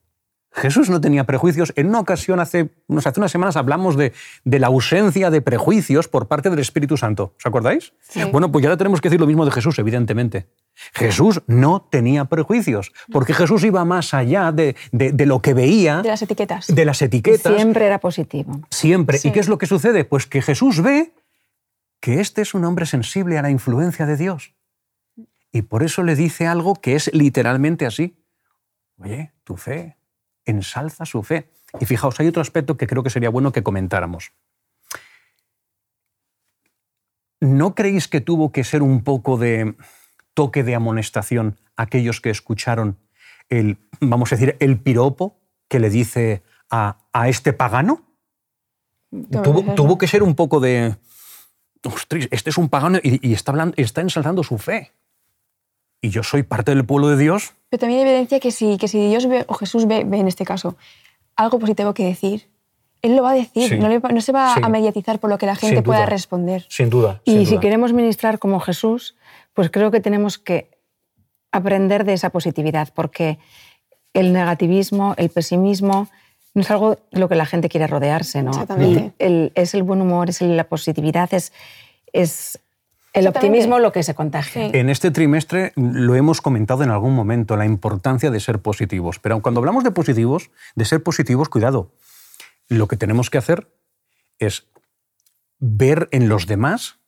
Jesús 0.51 0.89
no 0.89 0.99
tenía 0.99 1.25
prejuicios. 1.25 1.71
En 1.75 1.87
una 1.87 1.99
ocasión, 1.99 2.39
hace, 2.39 2.71
hace 3.05 3.19
unas 3.19 3.31
semanas, 3.31 3.57
hablamos 3.57 3.95
de, 3.95 4.13
de, 4.43 4.59
la 4.59 4.67
ausencia 4.67 5.29
de 5.29 5.41
prejuicios 5.41 6.07
por 6.07 6.27
parte 6.27 6.49
del 6.49 6.59
Espíritu 6.59 6.97
Santo. 6.97 7.33
¿Os 7.37 7.45
acordáis? 7.45 7.93
Sí. 8.01 8.23
Bueno, 8.31 8.51
pues 8.51 8.63
ya 8.63 8.75
tenemos 8.75 9.01
que 9.01 9.09
decir 9.09 9.19
lo 9.19 9.27
mismo 9.27 9.45
de 9.45 9.51
Jesús, 9.51 9.77
evidentemente. 9.77 10.47
Jesús 10.93 11.41
no 11.47 11.87
tenía 11.91 12.25
prejuicios, 12.25 12.91
porque 13.11 13.33
Jesús 13.33 13.63
iba 13.63 13.83
más 13.85 14.13
allá 14.13 14.51
de, 14.51 14.75
de, 14.91 15.11
de 15.11 15.25
lo 15.25 15.41
que 15.41 15.53
veía. 15.53 16.01
De 16.01 16.09
las 16.09 16.21
etiquetas. 16.21 16.73
De 16.73 16.85
las 16.85 17.01
etiquetas. 17.01 17.55
Siempre 17.55 17.85
era 17.85 17.99
positivo. 17.99 18.61
Siempre. 18.69 19.17
Sí. 19.17 19.27
¿Y 19.27 19.31
qué 19.31 19.39
es 19.39 19.49
lo 19.49 19.57
que 19.57 19.65
sucede? 19.65 20.05
Pues 20.05 20.25
que 20.25 20.41
Jesús 20.41 20.81
ve 20.81 21.13
que 21.99 22.19
este 22.19 22.41
es 22.41 22.53
un 22.53 22.65
hombre 22.65 22.85
sensible 22.85 23.37
a 23.37 23.41
la 23.41 23.49
influencia 23.49 24.05
de 24.05 24.17
Dios. 24.17 24.53
Y 25.51 25.63
por 25.63 25.83
eso 25.83 26.03
le 26.03 26.15
dice 26.15 26.47
algo 26.47 26.75
que 26.75 26.95
es 26.95 27.11
literalmente 27.13 27.85
así. 27.85 28.15
Oye, 28.97 29.33
tu 29.43 29.57
fe, 29.57 29.96
ensalza 30.47 31.05
su 31.05 31.21
fe. 31.23 31.49
Y 31.79 31.85
fijaos, 31.85 32.19
hay 32.19 32.27
otro 32.27 32.41
aspecto 32.41 32.77
que 32.77 32.87
creo 32.87 33.03
que 33.03 33.09
sería 33.09 33.29
bueno 33.29 33.51
que 33.51 33.63
comentáramos. 33.63 34.31
¿No 37.39 37.75
creéis 37.75 38.07
que 38.07 38.21
tuvo 38.21 38.51
que 38.51 38.63
ser 38.63 38.81
un 38.81 39.03
poco 39.03 39.37
de 39.37 39.75
toque 40.33 40.63
de 40.63 40.75
amonestación 40.75 41.59
aquellos 41.75 42.19
que 42.21 42.31
escucharon 42.31 42.97
el, 43.49 43.77
vamos 43.99 44.31
a 44.31 44.35
decir, 44.35 44.57
el 44.59 44.79
piropo 44.79 45.39
que 45.67 45.79
le 45.79 45.89
dice 45.89 46.43
a, 46.69 46.97
a 47.13 47.29
este 47.29 47.53
pagano? 47.53 48.03
Tuvo, 49.09 49.75
tuvo, 49.75 49.97
que 49.97 50.07
ser 50.07 50.21
un 50.21 50.35
poco 50.35 50.59
de. 50.59 50.97
Ostras, 51.83 52.27
este 52.31 52.49
es 52.49 52.57
un 52.57 52.69
pagano 52.69 52.99
y, 53.01 53.25
y 53.25 53.33
está, 53.33 53.51
hablando, 53.51 53.73
está 53.77 54.01
ensalzando 54.01 54.43
su 54.43 54.57
fe. 54.57 54.91
Y 56.01 56.09
yo 56.09 56.23
soy 56.23 56.43
parte 56.43 56.73
del 56.73 56.85
pueblo 56.85 57.07
de 57.09 57.17
Dios. 57.17 57.53
Pero 57.69 57.79
también 57.81 58.01
evidencia 58.01 58.39
que 58.39 58.51
si, 58.51 58.77
que 58.77 58.87
si 58.87 59.07
Dios 59.09 59.27
ve, 59.27 59.45
o 59.47 59.53
Jesús 59.55 59.87
ve, 59.87 60.03
ve, 60.05 60.17
en 60.19 60.27
este 60.27 60.45
caso 60.45 60.75
algo 61.35 61.59
positivo 61.59 61.93
que 61.93 62.03
decir, 62.05 62.47
Él 63.01 63.15
lo 63.15 63.23
va 63.23 63.31
a 63.31 63.35
decir. 63.35 63.69
Sí. 63.69 63.77
No, 63.77 63.89
le, 63.89 63.99
no, 63.99 64.21
se 64.21 64.31
va 64.31 64.55
Sí. 64.55 64.61
a 64.63 64.69
mediatizar 64.69 65.19
por 65.19 65.29
lo 65.29 65.37
que 65.37 65.45
la 65.45 65.55
gente 65.55 65.81
pueda 65.83 66.05
responder. 66.05 66.65
Sin 66.69 66.89
duda. 66.89 67.21
Y 67.25 67.31
sin 67.33 67.45
si 67.45 67.51
duda. 67.51 67.61
queremos 67.61 67.93
ministrar 67.93 68.39
como 68.39 68.59
Jesús, 68.59 69.15
pues 69.53 69.69
creo 69.69 69.91
que 69.91 69.99
tenemos 69.99 70.37
que 70.39 70.69
aprender 71.51 72.03
de 72.05 72.13
esa 72.13 72.29
positividad, 72.31 72.89
porque 72.93 73.37
el 74.13 74.33
negativismo, 74.33 75.13
el 75.17 75.29
pesimismo, 75.29 76.09
no 76.53 76.61
es 76.61 76.71
algo 76.71 76.95
de 77.11 77.19
lo 77.19 77.29
que 77.29 77.35
la 77.35 77.45
gente 77.45 77.69
quiere 77.69 77.85
rodearse, 77.87 78.41
¿no? 78.41 78.51
Exactamente. 78.51 79.13
El- 79.19 79.51
es 79.55 79.73
el 79.75 79.83
buen 79.83 80.01
humor, 80.01 80.29
es 80.29 80.41
la 80.41 80.63
positividad, 80.63 81.31
es, 81.33 81.53
es 82.13 82.59
el 83.17 83.27
optimismo 83.27 83.79
lo 83.79 83.91
que 83.91 84.03
se 84.03 84.15
contagia. 84.15 84.69
Sí. 84.69 84.77
En 84.77 84.89
este 84.89 85.11
trimestre 85.11 85.73
lo 85.75 86.15
hemos 86.15 86.41
comentado 86.41 86.83
en 86.83 86.91
algún 86.91 87.15
momento, 87.15 87.57
la 87.57 87.65
importancia 87.65 88.31
de 88.31 88.39
ser 88.39 88.59
positivos. 88.59 89.19
Pero 89.19 89.41
cuando 89.41 89.59
hablamos 89.59 89.83
de 89.83 89.91
positivos, 89.91 90.51
de 90.75 90.85
ser 90.85 91.03
positivos, 91.03 91.49
cuidado. 91.49 91.91
Lo 92.69 92.87
que 92.87 92.97
tenemos 92.97 93.29
que 93.29 93.37
hacer 93.37 93.69
es 94.39 94.67
ver 95.59 96.09
en 96.11 96.29
los 96.29 96.47
demás 96.47 96.99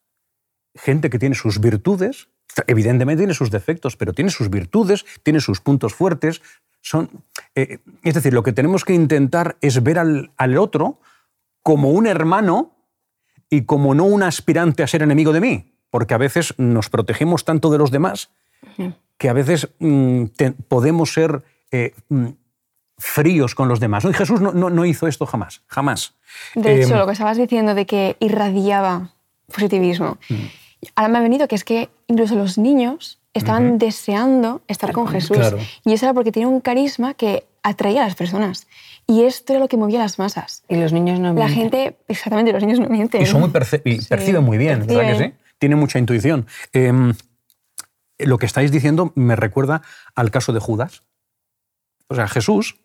gente 0.75 1.09
que 1.09 1.19
tiene 1.19 1.35
sus 1.35 1.59
virtudes, 1.59 2.29
evidentemente 2.67 3.21
tiene 3.21 3.33
sus 3.33 3.51
defectos, 3.51 3.97
pero 3.97 4.13
tiene 4.13 4.31
sus 4.31 4.49
virtudes, 4.49 5.05
tiene 5.23 5.39
sus 5.39 5.61
puntos 5.61 5.93
fuertes. 5.93 6.41
Son, 6.81 7.09
eh, 7.55 7.79
es 8.03 8.13
decir, 8.13 8.33
lo 8.33 8.43
que 8.43 8.53
tenemos 8.53 8.85
que 8.85 8.93
intentar 8.93 9.57
es 9.61 9.83
ver 9.83 9.99
al, 9.99 10.31
al 10.37 10.57
otro 10.57 10.99
como 11.61 11.89
un 11.91 12.07
hermano 12.07 12.75
y 13.49 13.63
como 13.63 13.95
no 13.95 14.05
un 14.05 14.23
aspirante 14.23 14.83
a 14.83 14.87
ser 14.87 15.01
enemigo 15.01 15.33
de 15.33 15.41
mí, 15.41 15.73
porque 15.89 16.13
a 16.13 16.17
veces 16.17 16.53
nos 16.57 16.89
protegemos 16.89 17.45
tanto 17.45 17.69
de 17.69 17.77
los 17.77 17.91
demás 17.91 18.29
que 19.17 19.29
a 19.29 19.33
veces 19.33 19.69
mm, 19.79 20.25
te- 20.35 20.51
podemos 20.51 21.13
ser 21.13 21.43
eh, 21.71 21.93
mm, 22.09 22.27
fríos 22.97 23.55
con 23.55 23.67
los 23.67 23.79
demás. 23.79 24.03
¿no? 24.03 24.11
Y 24.11 24.13
Jesús 24.13 24.41
no, 24.41 24.51
no- 24.51 24.69
no 24.69 24.85
hizo 24.85 25.07
esto 25.07 25.25
jamás, 25.25 25.61
jamás. 25.67 26.13
De 26.55 26.73
Eh, 26.75 26.83
hecho, 26.83 26.95
lo 26.97 27.05
que 27.05 27.13
estabas 27.13 27.37
diciendo 27.37 27.73
de 27.75 27.85
que 27.85 28.15
irradiaba 28.19 29.11
positivismo, 29.53 30.17
Mm. 30.29 30.35
ahora 30.95 31.09
me 31.09 31.17
ha 31.17 31.21
venido 31.21 31.47
que 31.47 31.55
es 31.55 31.63
que 31.63 31.89
incluso 32.07 32.35
los 32.35 32.57
niños 32.57 33.19
estaban 33.33 33.77
deseando 33.77 34.61
estar 34.67 34.91
con 34.91 35.07
Jesús. 35.07 35.37
Claro. 35.37 35.57
Y 35.85 35.93
eso 35.93 36.05
era 36.05 36.13
porque 36.13 36.31
tiene 36.31 36.47
un 36.47 36.61
carisma 36.61 37.13
que 37.13 37.45
atraía 37.63 38.01
a 38.01 38.05
las 38.05 38.15
personas. 38.15 38.67
Y 39.07 39.23
esto 39.23 39.53
era 39.53 39.59
lo 39.59 39.67
que 39.67 39.77
movía 39.77 39.99
a 39.99 40.03
las 40.03 40.17
masas. 40.19 40.63
Y 40.67 40.75
los 40.75 40.91
niños 40.93 41.19
no 41.19 41.27
La 41.33 41.45
mienten. 41.45 41.55
gente, 41.55 41.97
exactamente, 42.07 42.51
los 42.53 42.63
niños 42.63 42.79
no 42.79 42.89
mienten. 42.89 43.21
Y, 43.21 43.25
son 43.25 43.41
muy 43.41 43.49
perce- 43.49 43.81
y 43.85 43.99
Sí, 44.01 44.07
perciben 44.07 44.43
muy 44.43 44.57
bien, 44.57 44.85
¿verdad 44.85 45.01
que 45.17 45.17
sí? 45.25 45.33
Tienen 45.59 45.77
mucha 45.77 45.99
intuición. 45.99 46.47
Em, 46.73 47.13
lo 48.17 48.37
que 48.37 48.45
estáis 48.45 48.71
diciendo 48.71 49.11
me 49.15 49.35
recuerda 49.35 49.81
al 50.15 50.31
caso 50.31 50.53
de 50.53 50.59
Judas. 50.59 51.03
O 52.07 52.15
sea, 52.15 52.27
Jesús 52.27 52.77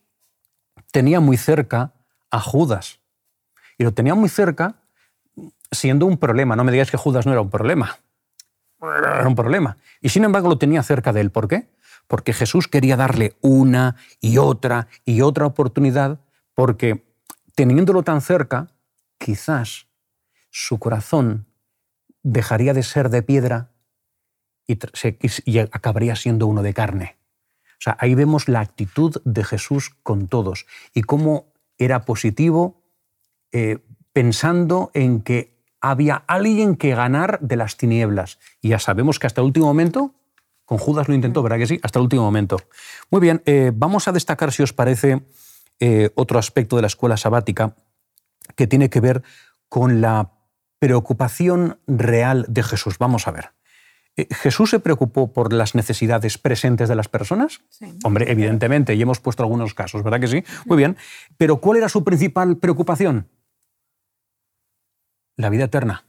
tenía 0.91 1.21
muy 1.21 1.37
cerca 1.37 1.93
a 2.31 2.41
Judas. 2.41 3.01
Y 3.79 3.85
lo 3.85 3.93
tenía 3.93 4.15
muy 4.15 4.29
cerca 4.29 4.77
siendo 5.71 6.07
un 6.07 6.19
problema. 6.19 6.57
No 6.57 6.65
me 6.65 6.73
digáis 6.73 6.91
que 6.91 6.97
Judas 6.97 7.27
no 7.27 7.33
era 7.33 7.41
un 7.41 7.51
problema. 7.51 7.99
Era 8.83 9.27
un 9.27 9.35
problema. 9.35 9.77
Y 10.01 10.11
sin 10.11 10.25
embargo 10.25 10.49
lo 10.49 10.59
tenía 10.59 10.83
cerca 10.83 11.13
de 11.13 11.21
él. 11.21 11.31
¿Por 11.31 11.49
qué? 11.49 11.69
Porque 12.07 12.33
Jesús 12.33 12.69
quería 12.69 12.97
darle 12.97 13.37
una 13.41 13.97
y 14.21 14.39
otra 14.39 14.89
y 15.05 15.23
otra 15.23 15.47
oportunidad, 15.47 16.21
porque 16.55 17.05
teniéndolo 17.55 18.03
tan 18.03 18.21
cerca, 18.21 18.69
quizás 19.19 19.87
su 20.51 20.79
corazón 20.79 21.47
dejaría 22.25 22.75
de 22.75 22.83
ser 22.83 23.09
de 23.11 23.23
piedra 23.23 23.71
y, 24.67 24.77
tr- 24.77 24.91
se- 24.95 25.19
y 25.45 25.59
acabaría 25.59 26.17
siendo 26.17 26.49
uno 26.49 26.63
de 26.63 26.75
carne. 26.75 27.17
O 27.75 27.83
sea, 27.85 27.97
ahí 28.01 28.15
vemos 28.17 28.49
la 28.49 28.61
actitud 28.61 29.21
de 29.25 29.45
Jesús 29.45 29.91
con 30.03 30.27
todos 30.27 30.67
y 30.93 31.03
cómo 31.03 31.53
era 31.79 32.05
positivo 32.05 32.83
eh, 33.53 33.79
pensando 34.13 34.91
en 34.95 35.21
que 35.21 35.55
había 35.81 36.25
alguien 36.27 36.77
que 36.77 36.95
ganar 36.95 37.39
de 37.41 37.57
las 37.57 37.77
tinieblas. 37.77 38.39
Y 38.63 38.71
ya 38.71 38.79
sabemos 38.79 39.19
que 39.19 39.27
hasta 39.27 39.43
el 39.43 39.47
último 39.47 39.67
momento, 39.67 40.15
con 40.65 40.79
Judas 40.79 41.09
lo 41.09 41.15
intentó, 41.15 41.43
¿verdad 41.43 41.59
que 41.59 41.67
sí? 41.67 41.79
Hasta 41.83 41.99
el 41.99 42.05
último 42.05 42.23
momento. 42.23 42.57
Muy 43.11 43.21
bien, 43.21 43.43
eh, 43.45 43.71
vamos 43.75 44.09
a 44.09 44.13
destacar, 44.13 44.51
si 44.51 44.63
os 44.63 44.73
parece, 44.73 45.27
eh, 45.81 46.11
otro 46.15 46.39
aspecto 46.39 46.77
de 46.77 46.83
la 46.83 46.87
escuela 46.89 47.19
sabática 47.19 47.77
que 48.57 48.67
tiene 48.67 48.89
que 48.89 49.01
ver 49.01 49.23
con 49.69 50.01
la 50.01 50.31
preocupación 50.85 51.79
real 51.87 52.45
de 52.47 52.63
Jesús. 52.63 52.99
Vamos 52.99 53.27
a 53.27 53.31
ver. 53.31 53.53
Eh, 54.19 54.29
¿Jesús 54.31 54.69
se 54.69 54.81
preocupó 54.81 55.33
por 55.33 55.51
las 55.55 55.75
necesidades 55.75 56.37
presentes 56.37 56.91
de 56.91 56.95
las 56.95 57.09
personas? 57.09 57.63
Hombre, 58.03 58.31
evidentemente, 58.31 58.95
y 58.95 59.01
hemos 59.01 59.19
puesto 59.19 59.43
algunos 59.43 59.73
casos, 59.73 60.03
¿verdad 60.03 60.21
que 60.21 60.29
sí? 60.29 60.45
Muy 60.67 60.77
bien. 60.77 60.99
Pero 61.39 61.57
¿cuál 61.57 61.79
era 61.79 61.89
su 61.89 62.05
principal 62.05 62.59
preocupación? 62.59 63.29
La 65.37 65.49
vida 65.49 65.65
eterna. 65.65 66.05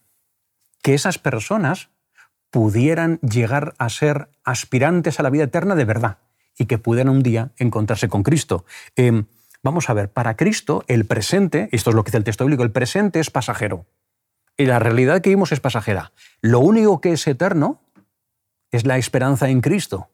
Que 0.81 0.93
esas 0.93 1.19
personas 1.19 1.87
pudieran 2.49 3.21
llegar 3.21 3.75
a 3.77 3.87
ser 3.87 4.27
aspirantes 4.43 5.21
a 5.21 5.23
la 5.23 5.29
vida 5.29 5.45
eterna 5.45 5.75
de 5.75 5.85
verdad 5.85 6.17
y 6.57 6.65
que 6.65 6.79
pudieran 6.79 7.15
un 7.15 7.23
día 7.23 7.51
encontrarse 7.55 8.09
con 8.09 8.23
Cristo. 8.23 8.65
Eh, 8.97 9.23
vamos 9.63 9.89
a 9.89 9.93
ver, 9.93 10.09
para 10.11 10.35
Cristo 10.35 10.83
el 10.89 11.05
presente, 11.05 11.69
esto 11.71 11.91
es 11.91 11.95
lo 11.95 12.03
que 12.03 12.09
dice 12.09 12.17
el 12.17 12.25
texto 12.25 12.43
bíblico, 12.43 12.63
el 12.63 12.71
presente 12.71 13.21
es 13.21 13.31
pasajero. 13.31 13.85
Y 14.57 14.65
la 14.65 14.79
realidad 14.79 15.21
que 15.21 15.29
vimos 15.29 15.51
es 15.51 15.59
pasajera. 15.59 16.11
Lo 16.41 16.59
único 16.59 17.01
que 17.01 17.11
es 17.13 17.27
eterno 17.27 17.81
es 18.71 18.85
la 18.85 18.97
esperanza 18.97 19.49
en 19.49 19.61
Cristo. 19.61 20.09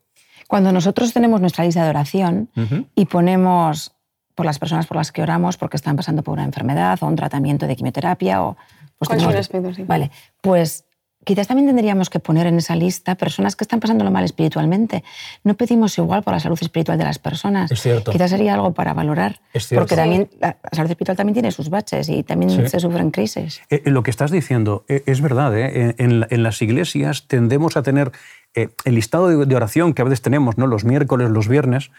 Cuando 0.48 0.72
nosotros 0.72 1.14
tenemos 1.14 1.40
nuestra 1.42 1.64
lista 1.64 1.84
de 1.84 1.90
oración 1.90 2.50
y 2.96 3.06
ponemos 3.06 3.94
por 4.36 4.46
las 4.46 4.60
personas 4.60 4.88
por 4.88 4.98
las 4.98 5.12
que 5.12 5.22
oramos 5.22 5.58
porque 5.58 5.78
están 5.78 5.96
pasando 5.96 6.24
por 6.24 6.34
una 6.34 6.44
enfermedad 6.44 6.98
o 7.02 7.06
un 7.08 7.16
tratamiento 7.16 7.68
de 7.68 7.76
quimioterapia 7.76 8.44
o 8.44 8.58
pues 8.98 9.10
tenemos- 9.10 9.36
aspecto, 9.36 9.74
sí. 9.74 9.84
Vale, 9.84 10.12
pues 10.42 10.86
quizás 11.24 11.48
también 11.48 11.68
tendríamos 11.68 12.10
que 12.10 12.20
poner 12.20 12.48
en 12.48 12.58
esa 12.58 12.76
lista 12.76 13.16
personas 13.16 13.56
que 13.56 13.64
están 13.64 13.80
pasándolo 13.80 14.10
mal 14.12 14.24
espiritualmente. 14.24 15.04
No 15.44 15.54
pedimos 15.56 15.98
igual 15.98 16.24
por 16.24 16.34
la 16.34 16.40
salud 16.40 16.58
espiritual 16.62 16.98
de 16.98 17.04
las 17.04 17.20
personas. 17.20 17.72
Es 17.72 17.82
cierto. 17.82 18.12
Quizás 18.12 18.30
sería 18.32 18.54
algo 18.56 18.74
para 18.74 18.94
valorar. 18.94 19.40
Es 19.54 19.68
cierto. 19.68 19.82
Porque 19.84 19.96
también 19.96 20.30
la 20.40 20.58
salud 20.72 20.90
espiritual 20.90 21.18
también 21.18 21.34
tiene 21.34 21.52
sus 21.52 21.70
baches 21.70 22.10
y 22.10 22.24
también 22.24 22.52
Sí. 22.52 22.68
se 22.68 22.80
sufren 22.80 23.12
crisis. 23.12 23.62
Eh, 23.70 23.82
eh, 23.86 23.90
lo 23.92 24.04
que 24.04 24.10
estás 24.12 24.32
diciendo 24.32 24.84
eh, 24.88 25.04
es 25.06 25.22
verdad. 25.22 25.58
¿eh? 25.58 25.96
En, 25.98 26.06
en 26.12 26.20
la- 26.22 26.28
en 26.30 26.44
las 26.44 26.62
iglesias 26.62 27.28
tendemos 27.28 27.78
a 27.78 27.84
tener 27.84 28.12
eh, 28.56 28.70
el 28.86 28.96
listado 28.96 29.28
de, 29.30 29.56
oración 29.56 29.94
que 29.94 30.02
a 30.02 30.06
veces 30.06 30.22
tenemos, 30.22 30.58
¿no? 30.58 30.68
los 30.68 30.84
miércoles, 30.86 31.30
los 31.30 31.48
viernes. 31.48 31.92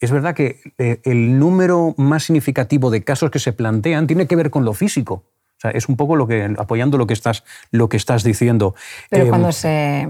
Es 0.00 0.10
verdad 0.10 0.34
que 0.34 0.60
el 0.78 1.38
número 1.38 1.94
más 1.98 2.24
significativo 2.24 2.90
de 2.90 3.04
casos 3.04 3.30
que 3.30 3.38
se 3.38 3.52
plantean 3.52 4.06
tiene 4.06 4.26
que 4.26 4.34
ver 4.34 4.48
con 4.50 4.64
lo 4.64 4.72
físico. 4.72 5.24
O 5.60 5.68
sea, 5.68 5.72
es 5.72 5.90
un 5.90 5.96
poco 5.96 6.16
lo 6.16 6.26
que, 6.26 6.54
apoyando 6.56 6.96
lo 6.96 7.06
que 7.06 7.12
estás, 7.12 7.44
lo 7.70 7.90
que 7.90 7.98
estás 7.98 8.24
diciendo. 8.24 8.74
Pero 9.10 9.26
Eh, 9.26 9.28
cuando, 9.28 9.52
se, 9.52 10.08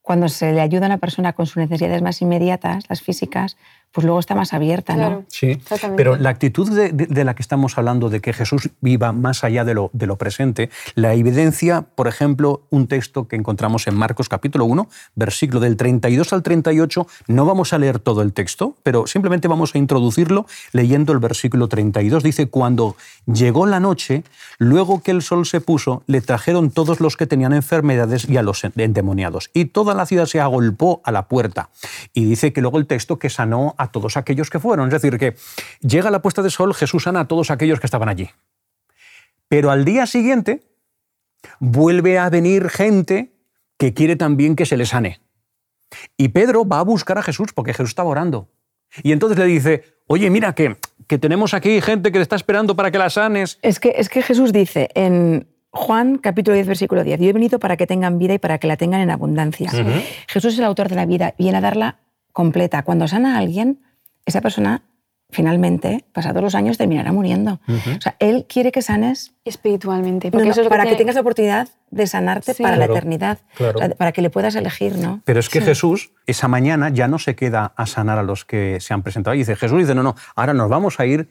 cuando 0.00 0.30
se 0.30 0.52
le 0.54 0.62
ayuda 0.62 0.86
a 0.86 0.88
una 0.88 0.96
persona 0.96 1.34
con 1.34 1.44
sus 1.44 1.58
necesidades 1.58 2.00
más 2.00 2.22
inmediatas, 2.22 2.84
las 2.88 3.02
físicas, 3.02 3.58
pues 3.92 4.04
luego 4.04 4.20
está 4.20 4.34
más 4.34 4.52
abierta, 4.52 4.94
¿no? 4.94 5.24
Sí, 5.28 5.58
pero 5.96 6.16
la 6.16 6.28
actitud 6.28 6.70
de, 6.70 6.92
de- 6.92 7.06
de 7.06 7.24
la 7.24 7.34
que 7.34 7.40
estamos 7.42 7.78
hablando, 7.78 8.10
de 8.10 8.20
que 8.20 8.34
Jesús 8.34 8.68
viva 8.82 9.12
más 9.12 9.42
allá 9.42 9.64
de 9.64 9.72
lo, 9.72 9.88
de 9.94 10.06
lo 10.06 10.16
presente, 10.16 10.68
la 10.94 11.14
evidencia, 11.14 11.82
por 11.94 12.06
ejemplo, 12.06 12.66
un 12.70 12.88
texto 12.88 13.26
que 13.26 13.36
encontramos 13.36 13.86
en 13.86 13.94
Marcos 13.96 14.28
capítulo 14.28 14.66
1, 14.66 14.88
versículo 15.14 15.60
del 15.60 15.76
32 15.78 16.32
al 16.34 16.42
38, 16.42 17.06
no 17.28 17.46
vamos 17.46 17.72
a 17.72 17.78
leer 17.78 17.98
todo 17.98 18.20
el 18.20 18.34
texto, 18.34 18.76
pero 18.82 19.06
simplemente 19.06 19.48
vamos 19.48 19.74
a 19.74 19.78
introducirlo 19.78 20.44
leyendo 20.72 21.12
el 21.14 21.18
versículo 21.18 21.68
32. 21.68 22.22
Dice, 22.22 22.48
cuando 22.48 22.96
llegó 23.24 23.64
la 23.66 23.80
noche, 23.80 24.24
luego 24.58 25.02
que 25.02 25.10
el 25.12 25.22
sol 25.22 25.46
se 25.46 25.62
puso, 25.62 26.02
le 26.06 26.20
trajeron 26.20 26.70
todos 26.70 27.00
los 27.00 27.16
que 27.16 27.26
tenían 27.26 27.54
enfermedades 27.54 28.28
y 28.28 28.36
a 28.36 28.42
los 28.42 28.62
endemoniados, 28.64 29.50
y 29.54 29.66
toda 29.66 29.94
la 29.94 30.04
ciudad 30.04 30.26
se 30.26 30.40
agolpó 30.40 31.00
a 31.04 31.12
la 31.12 31.28
puerta. 31.28 31.70
Y 32.12 32.24
dice 32.26 32.52
que 32.52 32.60
luego 32.60 32.78
el 32.78 32.86
texto 32.86 33.18
que 33.18 33.30
sanó 33.30 33.74
a 33.78 33.85
todos 33.90 34.16
aquellos 34.16 34.50
que 34.50 34.58
fueron. 34.58 34.86
Es 34.88 35.00
decir, 35.00 35.18
que 35.18 35.36
llega 35.80 36.10
la 36.10 36.22
puesta 36.22 36.42
de 36.42 36.50
sol, 36.50 36.74
Jesús 36.74 37.04
sana 37.04 37.20
a 37.20 37.28
todos 37.28 37.50
aquellos 37.50 37.80
que 37.80 37.86
estaban 37.86 38.08
allí. 38.08 38.30
Pero 39.48 39.70
al 39.70 39.84
día 39.84 40.06
siguiente 40.06 40.62
vuelve 41.60 42.18
a 42.18 42.28
venir 42.30 42.68
gente 42.68 43.32
que 43.78 43.94
quiere 43.94 44.16
también 44.16 44.56
que 44.56 44.66
se 44.66 44.76
le 44.76 44.86
sane. 44.86 45.20
Y 46.16 46.28
Pedro 46.28 46.66
va 46.66 46.80
a 46.80 46.84
buscar 46.84 47.18
a 47.18 47.22
Jesús 47.22 47.52
porque 47.54 47.72
Jesús 47.72 47.90
estaba 47.90 48.10
orando. 48.10 48.48
Y 49.02 49.12
entonces 49.12 49.38
le 49.38 49.44
dice, 49.44 49.84
oye, 50.06 50.30
mira 50.30 50.54
que, 50.54 50.76
que 51.06 51.18
tenemos 51.18 51.54
aquí 51.54 51.80
gente 51.80 52.10
que 52.10 52.18
te 52.18 52.22
está 52.22 52.36
esperando 52.36 52.76
para 52.76 52.90
que 52.90 52.98
la 52.98 53.10
sanes. 53.10 53.58
Es 53.62 53.78
que, 53.78 53.94
es 53.96 54.08
que 54.08 54.22
Jesús 54.22 54.52
dice 54.52 54.88
en 54.94 55.48
Juan 55.70 56.18
capítulo 56.18 56.54
10, 56.54 56.66
versículo 56.66 57.04
10, 57.04 57.20
yo 57.20 57.28
he 57.28 57.32
venido 57.32 57.58
para 57.58 57.76
que 57.76 57.86
tengan 57.86 58.18
vida 58.18 58.34
y 58.34 58.38
para 58.38 58.58
que 58.58 58.66
la 58.66 58.76
tengan 58.76 59.00
en 59.00 59.10
abundancia. 59.10 59.70
Jesús 60.26 60.54
es 60.54 60.58
el 60.58 60.64
autor 60.64 60.88
de 60.88 60.96
la 60.96 61.06
vida, 61.06 61.34
viene 61.38 61.58
a 61.58 61.60
darla 61.60 61.98
completa. 62.40 62.82
Cuando 62.82 63.08
sana 63.08 63.36
a 63.36 63.38
alguien, 63.38 63.80
esa 64.26 64.42
persona 64.42 64.82
finalmente, 65.30 66.04
pasados 66.12 66.40
los 66.42 66.54
años, 66.54 66.76
terminará 66.78 67.10
muriendo. 67.12 67.60
O 67.66 68.00
sea, 68.00 68.14
Él 68.20 68.46
quiere 68.48 68.70
que 68.70 68.80
sanes 68.82 69.32
Espiritualmente. 69.44 70.28
no, 70.28 70.32
Porque 70.32 70.44
no, 70.46 70.52
eso 70.52 70.60
es 70.60 70.66
lo 70.66 70.70
para 70.70 70.82
que, 70.84 70.90
tiene- 70.90 70.98
tengas 70.98 71.14
la 71.16 71.20
oportunidad 71.22 71.68
de 71.90 72.06
sanarte 72.06 72.54
Sí. 72.54 72.62
para 72.62 72.76
Claro, 72.76 72.92
la 72.92 72.98
eternidad, 72.98 73.38
claro. 73.56 73.76
O 73.76 73.78
sea, 73.80 73.88
para 73.96 74.12
que 74.12 74.22
le 74.22 74.30
puedas 74.30 74.54
elegir, 74.54 74.96
¿no? 74.98 75.22
Pero 75.24 75.40
es 75.40 75.48
que 75.48 75.60
Jesús, 75.62 76.12
esa 76.26 76.46
mañana, 76.46 76.90
ya 76.90 77.08
no 77.08 77.18
se 77.18 77.34
queda 77.34 77.72
a 77.76 77.86
sanar 77.86 78.18
a 78.18 78.22
los 78.22 78.44
que 78.44 78.78
se 78.80 78.92
han 78.94 79.02
presentado. 79.02 79.34
Y 79.34 79.38
dice, 79.38 79.56
Jesús 79.56 79.78
dice, 79.78 79.94
no, 79.94 80.02
no, 80.04 80.14
ahora 80.36 80.52
nos 80.54 80.68
vamos 80.68 81.00
a 81.00 81.06
ir, 81.06 81.28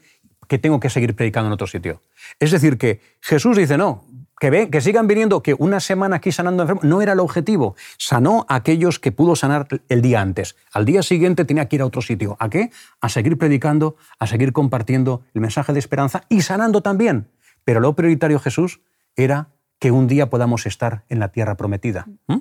que 0.48 0.58
tengo 0.58 0.78
que 0.78 0.90
seguir 0.90 1.14
predicando 1.16 1.46
en 1.48 1.52
otro 1.54 1.66
sitio. 1.66 2.02
Es 2.38 2.50
decir, 2.50 2.76
que 2.78 3.00
Jesús 3.20 3.56
dice, 3.56 3.78
no, 3.78 4.04
que, 4.38 4.50
ve, 4.50 4.70
que 4.70 4.80
sigan 4.80 5.06
viniendo, 5.06 5.42
que 5.42 5.54
una 5.54 5.80
semana 5.80 6.16
aquí 6.16 6.32
sanando 6.32 6.62
enfermos, 6.62 6.84
no 6.84 7.00
era 7.02 7.12
el 7.12 7.20
objetivo. 7.20 7.76
Sanó 7.98 8.44
a 8.48 8.56
aquellos 8.56 8.98
que 8.98 9.12
pudo 9.12 9.36
sanar 9.36 9.68
el 9.88 10.02
día 10.02 10.20
antes. 10.20 10.56
Al 10.72 10.84
día 10.84 11.02
siguiente 11.02 11.44
tenía 11.44 11.68
que 11.68 11.76
ir 11.76 11.82
a 11.82 11.86
otro 11.86 12.02
sitio. 12.02 12.36
¿A 12.38 12.48
qué? 12.50 12.70
A 13.00 13.08
seguir 13.08 13.38
predicando, 13.38 13.96
a 14.18 14.26
seguir 14.26 14.52
compartiendo 14.52 15.22
el 15.34 15.40
mensaje 15.40 15.72
de 15.72 15.78
esperanza 15.78 16.22
y 16.28 16.42
sanando 16.42 16.82
también. 16.82 17.28
Pero 17.64 17.80
lo 17.80 17.94
prioritario, 17.94 18.38
Jesús, 18.38 18.80
era 19.16 19.48
que 19.78 19.90
un 19.90 20.06
día 20.06 20.30
podamos 20.30 20.66
estar 20.66 21.04
en 21.08 21.18
la 21.18 21.28
tierra 21.28 21.56
prometida. 21.56 22.06
¿Mm? 22.26 22.38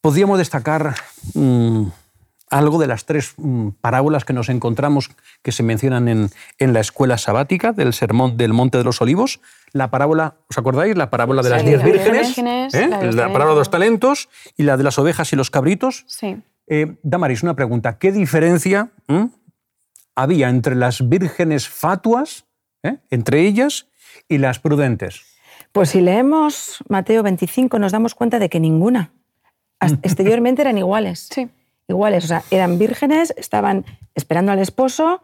Podríamos 0.00 0.38
destacar 0.38 0.94
mm, 1.34 1.86
algo 2.50 2.78
de 2.78 2.86
las 2.86 3.06
tres 3.06 3.34
mm, 3.36 3.70
parábolas 3.80 4.24
que 4.24 4.32
nos 4.32 4.48
encontramos 4.48 5.10
que 5.42 5.52
se 5.52 5.62
mencionan 5.62 6.08
en, 6.08 6.30
en 6.58 6.72
la 6.72 6.80
escuela 6.80 7.18
sabática 7.18 7.72
del 7.72 7.92
Sermón 7.92 8.36
del 8.36 8.52
Monte 8.52 8.78
de 8.78 8.84
los 8.84 9.00
Olivos. 9.00 9.40
La 9.72 9.90
parábola, 9.90 10.36
¿os 10.48 10.58
acordáis? 10.58 10.96
La 10.96 11.10
parábola 11.10 11.42
de 11.42 11.50
las 11.50 11.62
Sí, 11.62 11.68
diez 11.68 11.80
la 11.80 11.84
vírgenes, 11.84 12.26
vírgenes, 12.28 12.74
¿eh? 12.74 12.88
la 12.88 13.02
la 13.02 13.32
parábola 13.32 13.54
de 13.54 13.60
los 13.60 13.70
talentos 13.70 14.28
y 14.56 14.62
la 14.62 14.76
de 14.76 14.84
las 14.84 14.98
ovejas 14.98 15.32
y 15.32 15.36
los 15.36 15.50
cabritos. 15.50 16.04
Sí. 16.06 16.36
Eh, 16.68 16.96
Damaris, 17.02 17.42
una 17.42 17.54
pregunta. 17.54 17.98
¿Qué 17.98 18.12
diferencia 18.12 18.90
mm, 19.08 19.24
había 20.14 20.48
entre 20.48 20.74
las 20.74 21.08
vírgenes 21.08 21.68
fatuas, 21.68 22.46
eh, 22.82 22.98
entre 23.10 23.40
ellas, 23.46 23.86
y 24.28 24.38
las 24.38 24.58
prudentes? 24.58 25.22
Pues 25.72 25.90
si 25.90 26.00
leemos 26.00 26.78
Mateo 26.88 27.22
25 27.22 27.78
nos 27.78 27.92
damos 27.92 28.14
cuenta 28.14 28.38
de 28.38 28.48
que 28.48 28.60
ninguna. 28.60 29.12
Exteriormente 30.02 30.62
eran 30.62 30.78
iguales. 30.78 31.28
Sí. 31.30 31.48
Iguales, 31.88 32.24
o 32.24 32.26
sea, 32.26 32.42
eran 32.50 32.78
vírgenes, 32.78 33.32
estaban 33.36 33.84
esperando 34.14 34.52
al 34.52 34.58
esposo, 34.58 35.22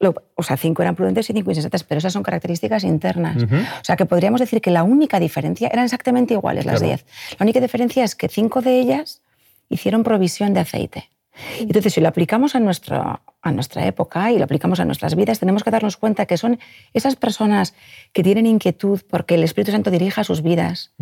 lo- 0.00 0.14
o 0.34 0.42
sea, 0.42 0.56
cinco 0.56 0.82
eran 0.82 0.94
prudentes 0.94 1.28
y 1.28 1.32
cinco 1.32 1.50
insensatas, 1.50 1.84
pero 1.84 1.98
esas 1.98 2.12
son 2.12 2.22
características 2.22 2.84
internas. 2.84 3.42
O 3.42 3.84
sea, 3.84 3.96
que 3.96 4.06
podríamos 4.06 4.40
decir 4.40 4.60
que 4.60 4.70
la 4.70 4.82
única 4.84 5.18
diferencia, 5.20 5.68
eran 5.68 5.84
exactamente 5.84 6.34
iguales 6.34 6.64
las 6.64 6.76
Claro. 6.80 6.86
diez. 6.86 7.06
La 7.38 7.44
única 7.44 7.60
diferencia 7.60 8.04
es 8.04 8.14
que 8.14 8.28
cinco 8.28 8.62
de 8.62 8.78
ellas 8.80 9.20
hicieron 9.68 10.04
provisión 10.04 10.54
de 10.54 10.60
aceite. 10.60 11.10
Entonces, 11.60 11.92
si 11.92 12.00
lo 12.00 12.08
aplicamos 12.08 12.54
a, 12.56 12.60
nuestro, 12.60 13.20
a 13.42 13.52
nuestra 13.52 13.86
época 13.86 14.32
y 14.32 14.38
lo 14.38 14.44
aplicamos 14.44 14.80
a 14.80 14.84
nuestras 14.84 15.14
vidas, 15.14 15.38
tenemos 15.38 15.62
que 15.62 15.70
darnos 15.70 15.96
cuenta 15.96 16.26
que 16.26 16.36
son 16.36 16.58
esas 16.94 17.14
personas 17.16 17.74
que 18.12 18.22
tienen 18.24 18.46
inquietud 18.46 19.02
porque 19.08 19.34
el 19.36 19.44
Espíritu 19.44 19.70
Santo 19.72 19.90
dirija 19.90 20.24
sus 20.24 20.42
vidas. 20.42 20.92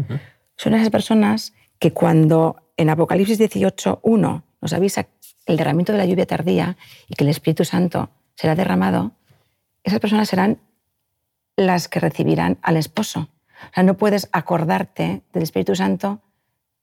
Son 0.56 0.74
esas 0.74 0.90
personas 0.90 1.54
que 1.78 1.92
cuando 1.92 2.56
en 2.76 2.90
Apocalipsis 2.90 3.38
18.1 3.38 4.42
nos 4.66 4.72
avisa 4.72 5.06
el 5.46 5.56
derramamiento 5.56 5.92
de 5.92 5.98
la 5.98 6.06
lluvia 6.06 6.26
tardía 6.26 6.76
y 7.08 7.14
que 7.14 7.22
el 7.24 7.30
Espíritu 7.30 7.64
Santo 7.64 8.10
será 8.34 8.54
derramado, 8.56 9.12
esas 9.84 10.00
personas 10.00 10.28
serán 10.28 10.58
las 11.56 11.88
que 11.88 12.00
recibirán 12.00 12.58
al 12.62 12.76
esposo. 12.76 13.28
O 13.70 13.74
sea, 13.74 13.82
no 13.84 13.96
puedes 13.96 14.28
acordarte 14.32 15.22
del 15.32 15.42
Espíritu 15.42 15.74
Santo 15.76 16.20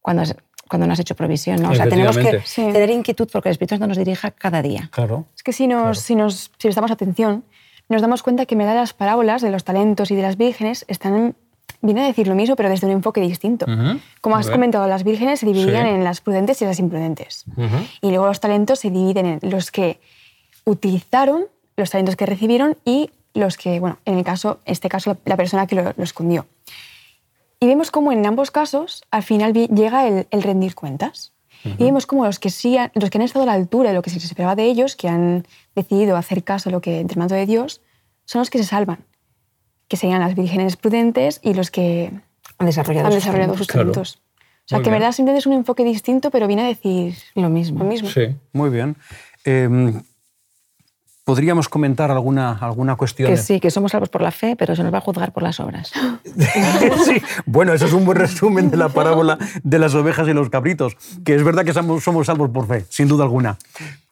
cuando, 0.01 0.23
has- 0.23 0.35
cuando 0.69 0.87
no 0.87 0.93
has 0.93 0.99
hecho 0.99 1.13
provisión. 1.15 1.61
¿no? 1.61 1.71
O 1.71 1.75
sea, 1.75 1.87
tenemos 1.87 2.17
que. 2.17 2.41
Sí. 2.45 2.61
tener 2.71 2.89
inquietud 2.89 3.27
porque 3.31 3.49
el 3.49 3.51
Espíritu 3.51 3.75
Santo 3.75 3.87
nos 3.87 3.97
dirija 3.97 4.31
cada 4.31 4.61
día. 4.61 4.89
Claro. 4.91 5.25
Es 5.35 5.43
que 5.43 5.53
si 5.53 5.67
nos, 5.67 5.99
si 5.99 6.15
nos 6.15 6.35
si 6.57 6.67
prestamos 6.67 6.89
atención, 6.91 7.43
nos 7.89 8.01
damos 8.01 8.23
cuenta 8.23 8.45
que 8.45 8.55
en 8.55 8.59
verdad 8.59 8.75
las 8.75 8.93
parábolas 8.93 9.41
de 9.41 9.51
los 9.51 9.63
talentos 9.65 10.09
y 10.09 10.15
de 10.15 10.21
las 10.23 10.37
vírgenes 10.37 10.85
están, 10.87 11.35
viene 11.83 12.01
a 12.01 12.07
decir 12.07 12.27
lo 12.27 12.33
mismo, 12.33 12.55
pero 12.55 12.69
desde 12.69 12.87
un 12.87 12.93
enfoque 12.93 13.21
distinto. 13.21 13.67
Como 14.21 14.35
has 14.35 14.49
comentado, 14.49 14.87
las 14.87 15.03
vírgenes 15.03 15.39
se 15.41 15.45
dividían 15.45 15.85
Sí. 15.85 15.93
en 15.93 16.03
las 16.03 16.19
prudentes 16.21 16.59
y 16.61 16.65
las 16.65 16.79
imprudentes. 16.79 17.45
Y 18.01 18.09
luego 18.09 18.25
los 18.25 18.39
talentos 18.39 18.79
se 18.79 18.89
dividen 18.89 19.25
en 19.27 19.39
los 19.51 19.69
que 19.69 19.99
utilizaron 20.65 21.45
los 21.75 21.89
talentos 21.89 22.15
que 22.15 22.25
recibieron 22.25 22.77
y 22.85 23.09
los 23.33 23.57
que, 23.57 23.79
bueno, 23.79 23.97
en 24.05 24.17
el 24.17 24.23
caso, 24.23 24.59
este 24.65 24.89
caso, 24.89 25.11
la, 25.11 25.17
la 25.25 25.37
persona 25.37 25.67
que 25.67 25.75
lo, 25.75 25.93
lo 25.95 26.03
escondió. 26.03 26.45
Y 27.59 27.67
vemos 27.67 27.91
cómo 27.91 28.11
en 28.11 28.25
ambos 28.25 28.51
casos 28.51 29.03
al 29.11 29.23
final 29.23 29.53
llega 29.53 30.07
el, 30.07 30.27
el 30.29 30.43
rendir 30.43 30.75
cuentas. 30.75 31.31
Y 31.65 31.85
vemos 31.85 32.05
cómo 32.05 32.25
los 32.25 32.39
que, 32.39 32.49
sí, 32.49 32.77
han- 32.77 32.91
los 32.93 33.09
que 33.09 33.17
han 33.17 33.21
estado 33.21 33.43
a 33.43 33.45
la 33.45 33.53
altura 33.53 33.89
de 33.89 33.95
lo 33.95 34.01
que 34.01 34.09
se 34.09 34.17
esperaba 34.17 34.53
de 34.53 34.65
ellos, 34.65 34.97
que 34.97 35.07
han 35.07 35.47
decidido 35.75 36.17
hacer 36.17 36.43
caso 36.43 36.67
a 36.67 36.71
lo 36.73 36.81
que 36.81 37.05
del 37.05 37.27
de 37.27 37.45
Dios, 37.45 37.79
son 38.25 38.39
los 38.39 38.49
que 38.49 38.57
se 38.57 38.65
salvan, 38.65 38.99
que 39.93 39.97
serían 39.97 40.21
las 40.21 40.33
vírgenes 40.33 40.75
prudentes 40.75 41.39
y 41.43 41.53
los 41.53 41.69
que 41.69 42.11
Han 42.57 42.65
desarrollado, 42.65 43.05
han 43.05 43.11
sus 43.13 43.21
desarrollado 43.21 43.53
talentos. 43.53 43.57
sus 43.59 43.67
Claro. 43.67 43.91
talentos. 43.91 44.21
O 44.39 44.65
sea, 44.65 44.77
Muy 44.79 44.83
que 44.83 44.89
en 44.89 44.93
bien. 44.93 45.01
verdad 45.01 45.11
simplemente 45.15 45.39
es 45.39 45.45
un 45.45 45.53
enfoque 45.53 45.83
distinto, 45.83 46.31
pero 46.31 46.47
viene 46.47 46.63
a 46.63 46.65
decir 46.67 47.13
Lo 47.35 47.49
mismo. 47.49 47.79
lo 47.83 47.85
mismo. 47.85 48.09
Sí, 48.09 48.35
muy 48.53 48.71
bien. 48.71 48.95
Eh, 49.45 49.93
¿Podríamos 51.25 51.69
comentar 51.69 52.09
alguna, 52.11 52.53
alguna 52.59 52.95
cuestión? 52.95 53.29
Que 53.29 53.37
sí, 53.37 53.59
que 53.59 53.69
somos 53.71 53.91
salvos 53.91 54.09
por 54.09 54.21
la 54.21 54.31
fe, 54.31 54.55
pero 54.57 54.75
se 54.75 54.81
nos 54.83 54.91
va 54.91 54.97
a 54.97 55.01
juzgar 55.01 55.31
por 55.31 55.43
las 55.43 55.59
obras. 55.59 55.91
Sí, 57.05 57.21
bueno, 57.45 57.73
eso 57.73 57.85
es 57.85 57.93
un 57.93 58.03
buen 58.05 58.17
resumen 58.17 58.71
de 58.71 58.77
la 58.77 58.89
parábola 58.89 59.37
de 59.63 59.77
las 59.79 59.93
ovejas 59.93 60.27
y 60.27 60.33
los 60.33 60.49
cabritos, 60.49 60.95
que 61.23 61.35
es 61.35 61.43
verdad 61.43 61.63
que 61.65 61.73
somos, 61.73 62.03
somos 62.03 62.25
salvos 62.27 62.49
por 62.49 62.67
fe, 62.67 62.85
sin 62.89 63.07
duda 63.07 63.23
alguna, 63.25 63.57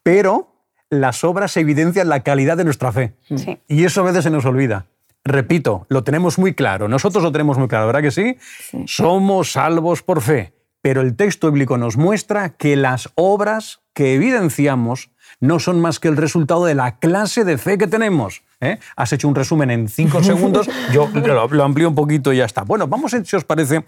pero 0.03 0.53
las 0.91 1.23
obras 1.23 1.57
evidencian 1.57 2.07
la 2.07 2.21
calidad 2.21 2.55
de 2.57 2.65
nuestra 2.65 2.91
fe. 2.91 3.13
Sí. 3.35 3.57
Y 3.67 3.83
eso 3.85 4.01
a 4.01 4.03
veces 4.03 4.23
se 4.23 4.29
nos 4.29 4.45
olvida. 4.45 4.85
Repito, 5.23 5.85
lo 5.89 6.03
tenemos 6.03 6.39
muy 6.39 6.53
claro, 6.53 6.87
nosotros 6.87 7.23
lo 7.23 7.31
tenemos 7.31 7.57
muy 7.57 7.67
claro, 7.67 7.85
¿verdad 7.85 8.01
que 8.01 8.11
sí? 8.11 8.37
Somos 8.85 9.51
salvos 9.51 10.01
por 10.01 10.21
fe, 10.21 10.53
pero 10.81 11.01
el 11.01 11.15
texto 11.15 11.51
bíblico 11.51 11.77
nos 11.77 11.95
muestra 11.95 12.49
que 12.49 12.75
las 12.75 13.09
obras 13.15 13.81
que 13.93 14.15
evidenciamos 14.15 15.11
no 15.39 15.59
son 15.59 15.79
más 15.79 15.99
que 15.99 16.07
el 16.07 16.17
resultado 16.17 16.65
de 16.65 16.75
la 16.75 16.97
clase 16.97 17.43
de 17.43 17.57
fe 17.57 17.77
que 17.77 17.87
tenemos. 17.87 18.43
¿eh? 18.61 18.79
Has 18.95 19.13
hecho 19.13 19.27
un 19.27 19.35
resumen 19.35 19.69
en 19.69 19.89
cinco 19.89 20.23
segundos, 20.23 20.69
yo 20.91 21.07
lo, 21.13 21.47
lo 21.47 21.63
amplío 21.63 21.89
un 21.89 21.95
poquito 21.95 22.33
y 22.33 22.37
ya 22.37 22.45
está. 22.45 22.63
Bueno, 22.63 22.87
vamos, 22.87 23.15
si 23.23 23.35
os 23.35 23.43
parece, 23.43 23.83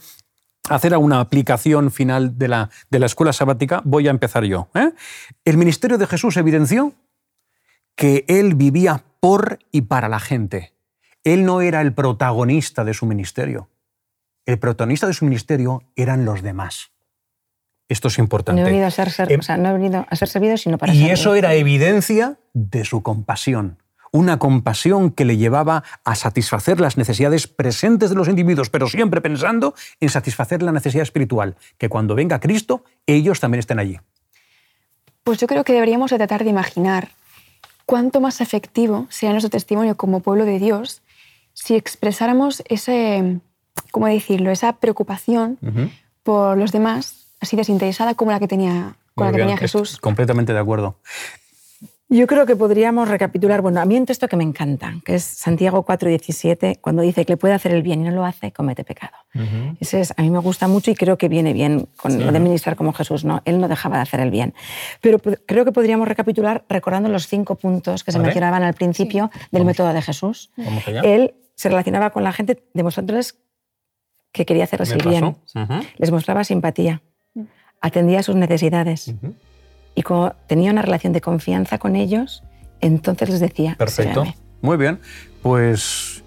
hacer 0.69 0.96
una 0.98 1.19
aplicación 1.19 1.91
final 1.91 2.38
de 2.38 2.48
la, 2.48 2.69
de 2.89 3.00
la 3.00 3.06
escuela 3.06 3.34
sabática. 3.34 3.82
Voy 3.86 4.08
a 4.08 4.12
empezar 4.12 4.43
yo. 4.43 4.69
¿eh? 4.74 4.91
El 5.46 5.58
ministerio 5.58 5.98
de 5.98 6.08
Jesús 6.08 6.38
evidenció 6.38 6.93
que 7.96 8.26
él 8.28 8.56
vivía 8.56 9.04
por 9.19 9.60
y 9.72 9.82
para 9.82 10.10
la 10.10 10.19
gente. 10.19 10.73
Él 11.24 11.46
no 11.46 11.62
era 11.62 11.82
el 11.82 11.94
protagonista 11.94 12.84
de 12.84 12.94
su 12.94 13.06
ministerio. 13.06 13.70
El 14.46 14.60
protagonista 14.60 15.08
de 15.08 15.14
su 15.14 15.26
ministerio 15.26 15.84
eran 15.96 16.26
los 16.26 16.42
demás. 16.42 16.92
Esto 17.90 18.08
es 18.08 18.18
importante. 18.18 18.62
No 18.62 18.68
he 18.68 18.72
venido 18.72 18.88
a 18.88 18.92
ser, 18.92 19.12
ser- 19.12 19.32
Em- 19.32 19.40
o 19.40 19.44
sea, 19.44 19.58
no 19.58 19.70
he 19.70 19.74
venido 19.74 20.06
a 20.10 20.16
ser 20.16 20.28
servido, 20.28 20.58
sino 20.58 20.78
para 20.78 20.94
y 20.94 20.98
servir. 20.98 21.14
eso 21.14 21.36
era 21.36 21.54
evidencia 21.54 22.38
de 22.54 22.84
su 22.86 23.04
compasión. 23.04 23.78
Una 24.12 24.38
compasión 24.40 25.12
que 25.12 25.26
le 25.26 25.38
llevaba 25.38 25.84
a 26.04 26.16
satisfacer 26.16 26.80
las 26.80 26.98
necesidades 26.98 27.48
presentes 27.48 28.10
de 28.10 28.16
los 28.16 28.28
individuos, 28.28 28.70
pero 28.70 28.88
siempre 28.88 29.22
pensando 29.22 29.76
en 30.00 30.10
satisfacer 30.10 30.62
la 30.62 30.72
necesidad 30.72 31.04
espiritual, 31.04 31.56
que 31.78 31.90
cuando 31.90 32.16
venga 32.16 32.40
Cristo, 32.40 32.84
ellos 33.08 33.40
también 33.40 33.60
estén 33.60 33.80
allí. 33.80 34.00
Pues 35.24 35.40
yo 35.40 35.48
creo 35.48 35.64
que 35.64 35.74
deberíamos 35.74 36.12
de 36.12 36.18
tratar 36.18 36.44
de 36.44 36.50
imaginar 36.50 37.10
cuánto 37.86 38.22
más 38.22 38.40
efectivo 38.42 39.08
sería 39.10 39.32
nuestro 39.34 39.50
testimonio 39.50 39.96
como 39.98 40.20
pueblo 40.20 40.46
de 40.46 40.60
Dios 40.60 41.02
si 41.54 41.76
expresáramos 41.76 42.63
ese, 42.68 43.39
¿cómo 43.92 44.08
decirlo?, 44.08 44.52
esa 44.52 44.74
preocupación 44.74 45.58
Ujú. 45.62 45.89
por 46.24 46.58
los 46.58 46.72
demás, 46.72 47.28
así 47.39 47.56
desinteresada 47.56 48.16
como 48.16 48.32
la 48.32 48.39
que 48.39 48.48
tenía, 48.48 48.96
con 49.16 49.26
la 49.28 49.32
que 49.32 49.38
bien, 49.38 49.48
tenía 49.48 49.56
es- 49.56 49.62
Jesús. 49.62 50.00
Completamente 50.00 50.54
de 50.54 50.60
acuerdo. 50.60 50.98
Yo 52.10 52.28
creo 52.28 52.46
que 52.46 52.56
podríamos 52.56 53.08
recapitular, 53.08 53.62
bueno, 53.62 53.82
a 53.82 53.86
mí 53.86 53.98
un 53.98 54.06
texto 54.06 54.28
que 54.28 54.36
me 54.36 54.44
encanta, 54.44 54.94
que 55.04 55.16
es 55.16 55.24
Santiago 55.24 55.84
4:17, 55.84 56.78
cuando 56.80 57.02
dice 57.02 57.26
que 57.26 57.34
le 57.34 57.38
puede 57.38 57.56
hacer 57.56 57.72
el 57.72 57.82
bien 57.82 58.02
y 58.02 58.04
no 58.04 58.12
lo 58.12 58.24
hace, 58.24 58.52
comete 58.52 58.84
pecado. 58.84 59.13
Ese 59.80 60.02
es, 60.02 60.13
a 60.16 60.22
mí 60.22 60.30
me 60.30 60.38
gusta 60.38 60.68
mucho 60.68 60.92
y 60.92 60.96
creo 60.96 61.18
que 61.18 61.28
viene 61.28 61.54
bien 61.54 61.88
con 61.98 62.24
lo 62.24 62.32
de 62.32 62.39
ministrar 62.39 62.76
como 62.76 62.94
Jesús, 62.94 63.26
¿no? 63.26 63.42
Él 63.46 63.60
no 63.60 63.68
dejaba 63.68 63.96
de 63.96 64.04
hacer 64.04 64.20
el 64.20 64.30
bien. 64.30 64.54
Pero 65.02 65.18
creo 65.20 65.66
que 65.66 65.72
podríamos 65.72 66.08
recapitular 66.08 66.66
recordando 66.70 67.10
los 67.10 67.26
cinco 67.28 67.56
puntos 67.56 68.04
que 68.04 68.12
se 68.12 68.20
Vale. 68.20 68.28
mencionaban 68.28 68.62
al 68.62 68.76
principio 68.76 69.32
del 69.52 69.66
método 69.66 69.92
de 69.92 70.02
Jesús. 70.04 70.52
Vamos 70.56 70.88
allá. 70.88 71.02
Él 71.02 71.34
se 71.56 71.70
relacionaba 71.70 72.10
con 72.12 72.24
la 72.24 72.32
gente 72.34 72.63
demostrándoles 72.74 73.39
que 74.32 74.46
quería 74.46 74.63
hacerles 74.63 74.92
el 74.92 75.04
¿Me 75.06 75.12
bien. 75.12 75.38
Les 75.98 76.12
mostraba 76.12 76.44
simpatía, 76.44 77.02
atendía 77.82 78.24
sus 78.24 78.36
necesidades 78.36 79.13
y 79.96 80.02
como 80.02 80.34
tenía 80.48 80.72
una 80.72 80.82
relación 80.82 81.13
de 81.13 81.22
confianza 81.22 81.78
con 81.78 81.96
ellos, 81.96 82.44
entonces 82.82 83.30
les 83.30 83.39
decía, 83.39 83.76
Perfecto. 83.78 84.24
Muy 84.62 84.78
bien. 84.78 85.00
Pues 85.42 86.24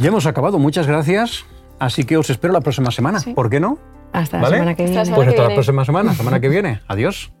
ya 0.00 0.08
hemos 0.08 0.26
acabado. 0.26 0.58
Muchas 0.58 0.86
gracias. 0.86 1.44
Así 1.78 2.04
que 2.04 2.16
os 2.16 2.30
espero 2.30 2.52
la 2.52 2.60
próxima 2.60 2.90
semana. 2.90 3.20
Sí. 3.20 3.34
¿Por 3.34 3.50
qué 3.50 3.60
no? 3.60 3.78
Hasta 4.12 4.40
la 4.40 4.48
semana 4.48 4.74
que 4.74 4.84
viene. 4.84 5.04
semana 5.04 5.16
Pues 5.16 5.26
que 5.26 5.30
hasta 5.30 5.42
la 5.42 5.48
viene. 5.48 5.54
próxima 5.56 5.84
semana, 5.84 6.14
semana 6.16 6.40
que 6.40 6.48
viene. 6.48 6.80
Adiós. 6.88 7.32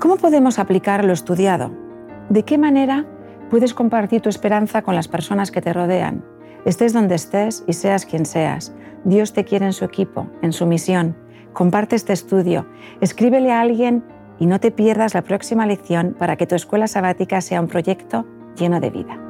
¿Cómo 0.00 0.16
podemos 0.16 0.58
aplicar 0.58 1.04
lo 1.04 1.12
estudiado? 1.12 1.72
¿De 2.28 2.44
qué 2.44 2.58
manera 2.58 3.06
puedes 3.50 3.74
compartir 3.74 4.20
tu 4.20 4.28
esperanza 4.28 4.82
con 4.82 4.94
las 4.94 5.08
personas 5.08 5.50
que 5.50 5.62
te 5.62 5.72
rodean? 5.72 6.24
Estés 6.64 6.92
donde 6.92 7.14
estés 7.14 7.64
y 7.66 7.72
seas 7.74 8.06
quien 8.06 8.26
seas. 8.26 8.74
Dios 9.04 9.32
te 9.32 9.44
quiere 9.44 9.66
en 9.66 9.72
su 9.72 9.84
equipo, 9.84 10.28
en 10.42 10.52
su 10.52 10.66
misión. 10.66 11.16
Comparte 11.52 11.96
este 11.96 12.12
estudio. 12.12 12.66
Escríbele 13.00 13.52
a 13.52 13.60
alguien 13.60 14.04
y 14.38 14.46
no 14.46 14.60
te 14.60 14.70
pierdas 14.70 15.14
la 15.14 15.22
próxima 15.22 15.66
lección 15.66 16.14
para 16.18 16.36
que 16.36 16.46
tu 16.46 16.54
escuela 16.54 16.88
sabática 16.88 17.40
sea 17.40 17.60
un 17.60 17.68
proyecto 17.68 18.26
lleno 18.56 18.80
de 18.80 18.90
vida. 18.90 19.25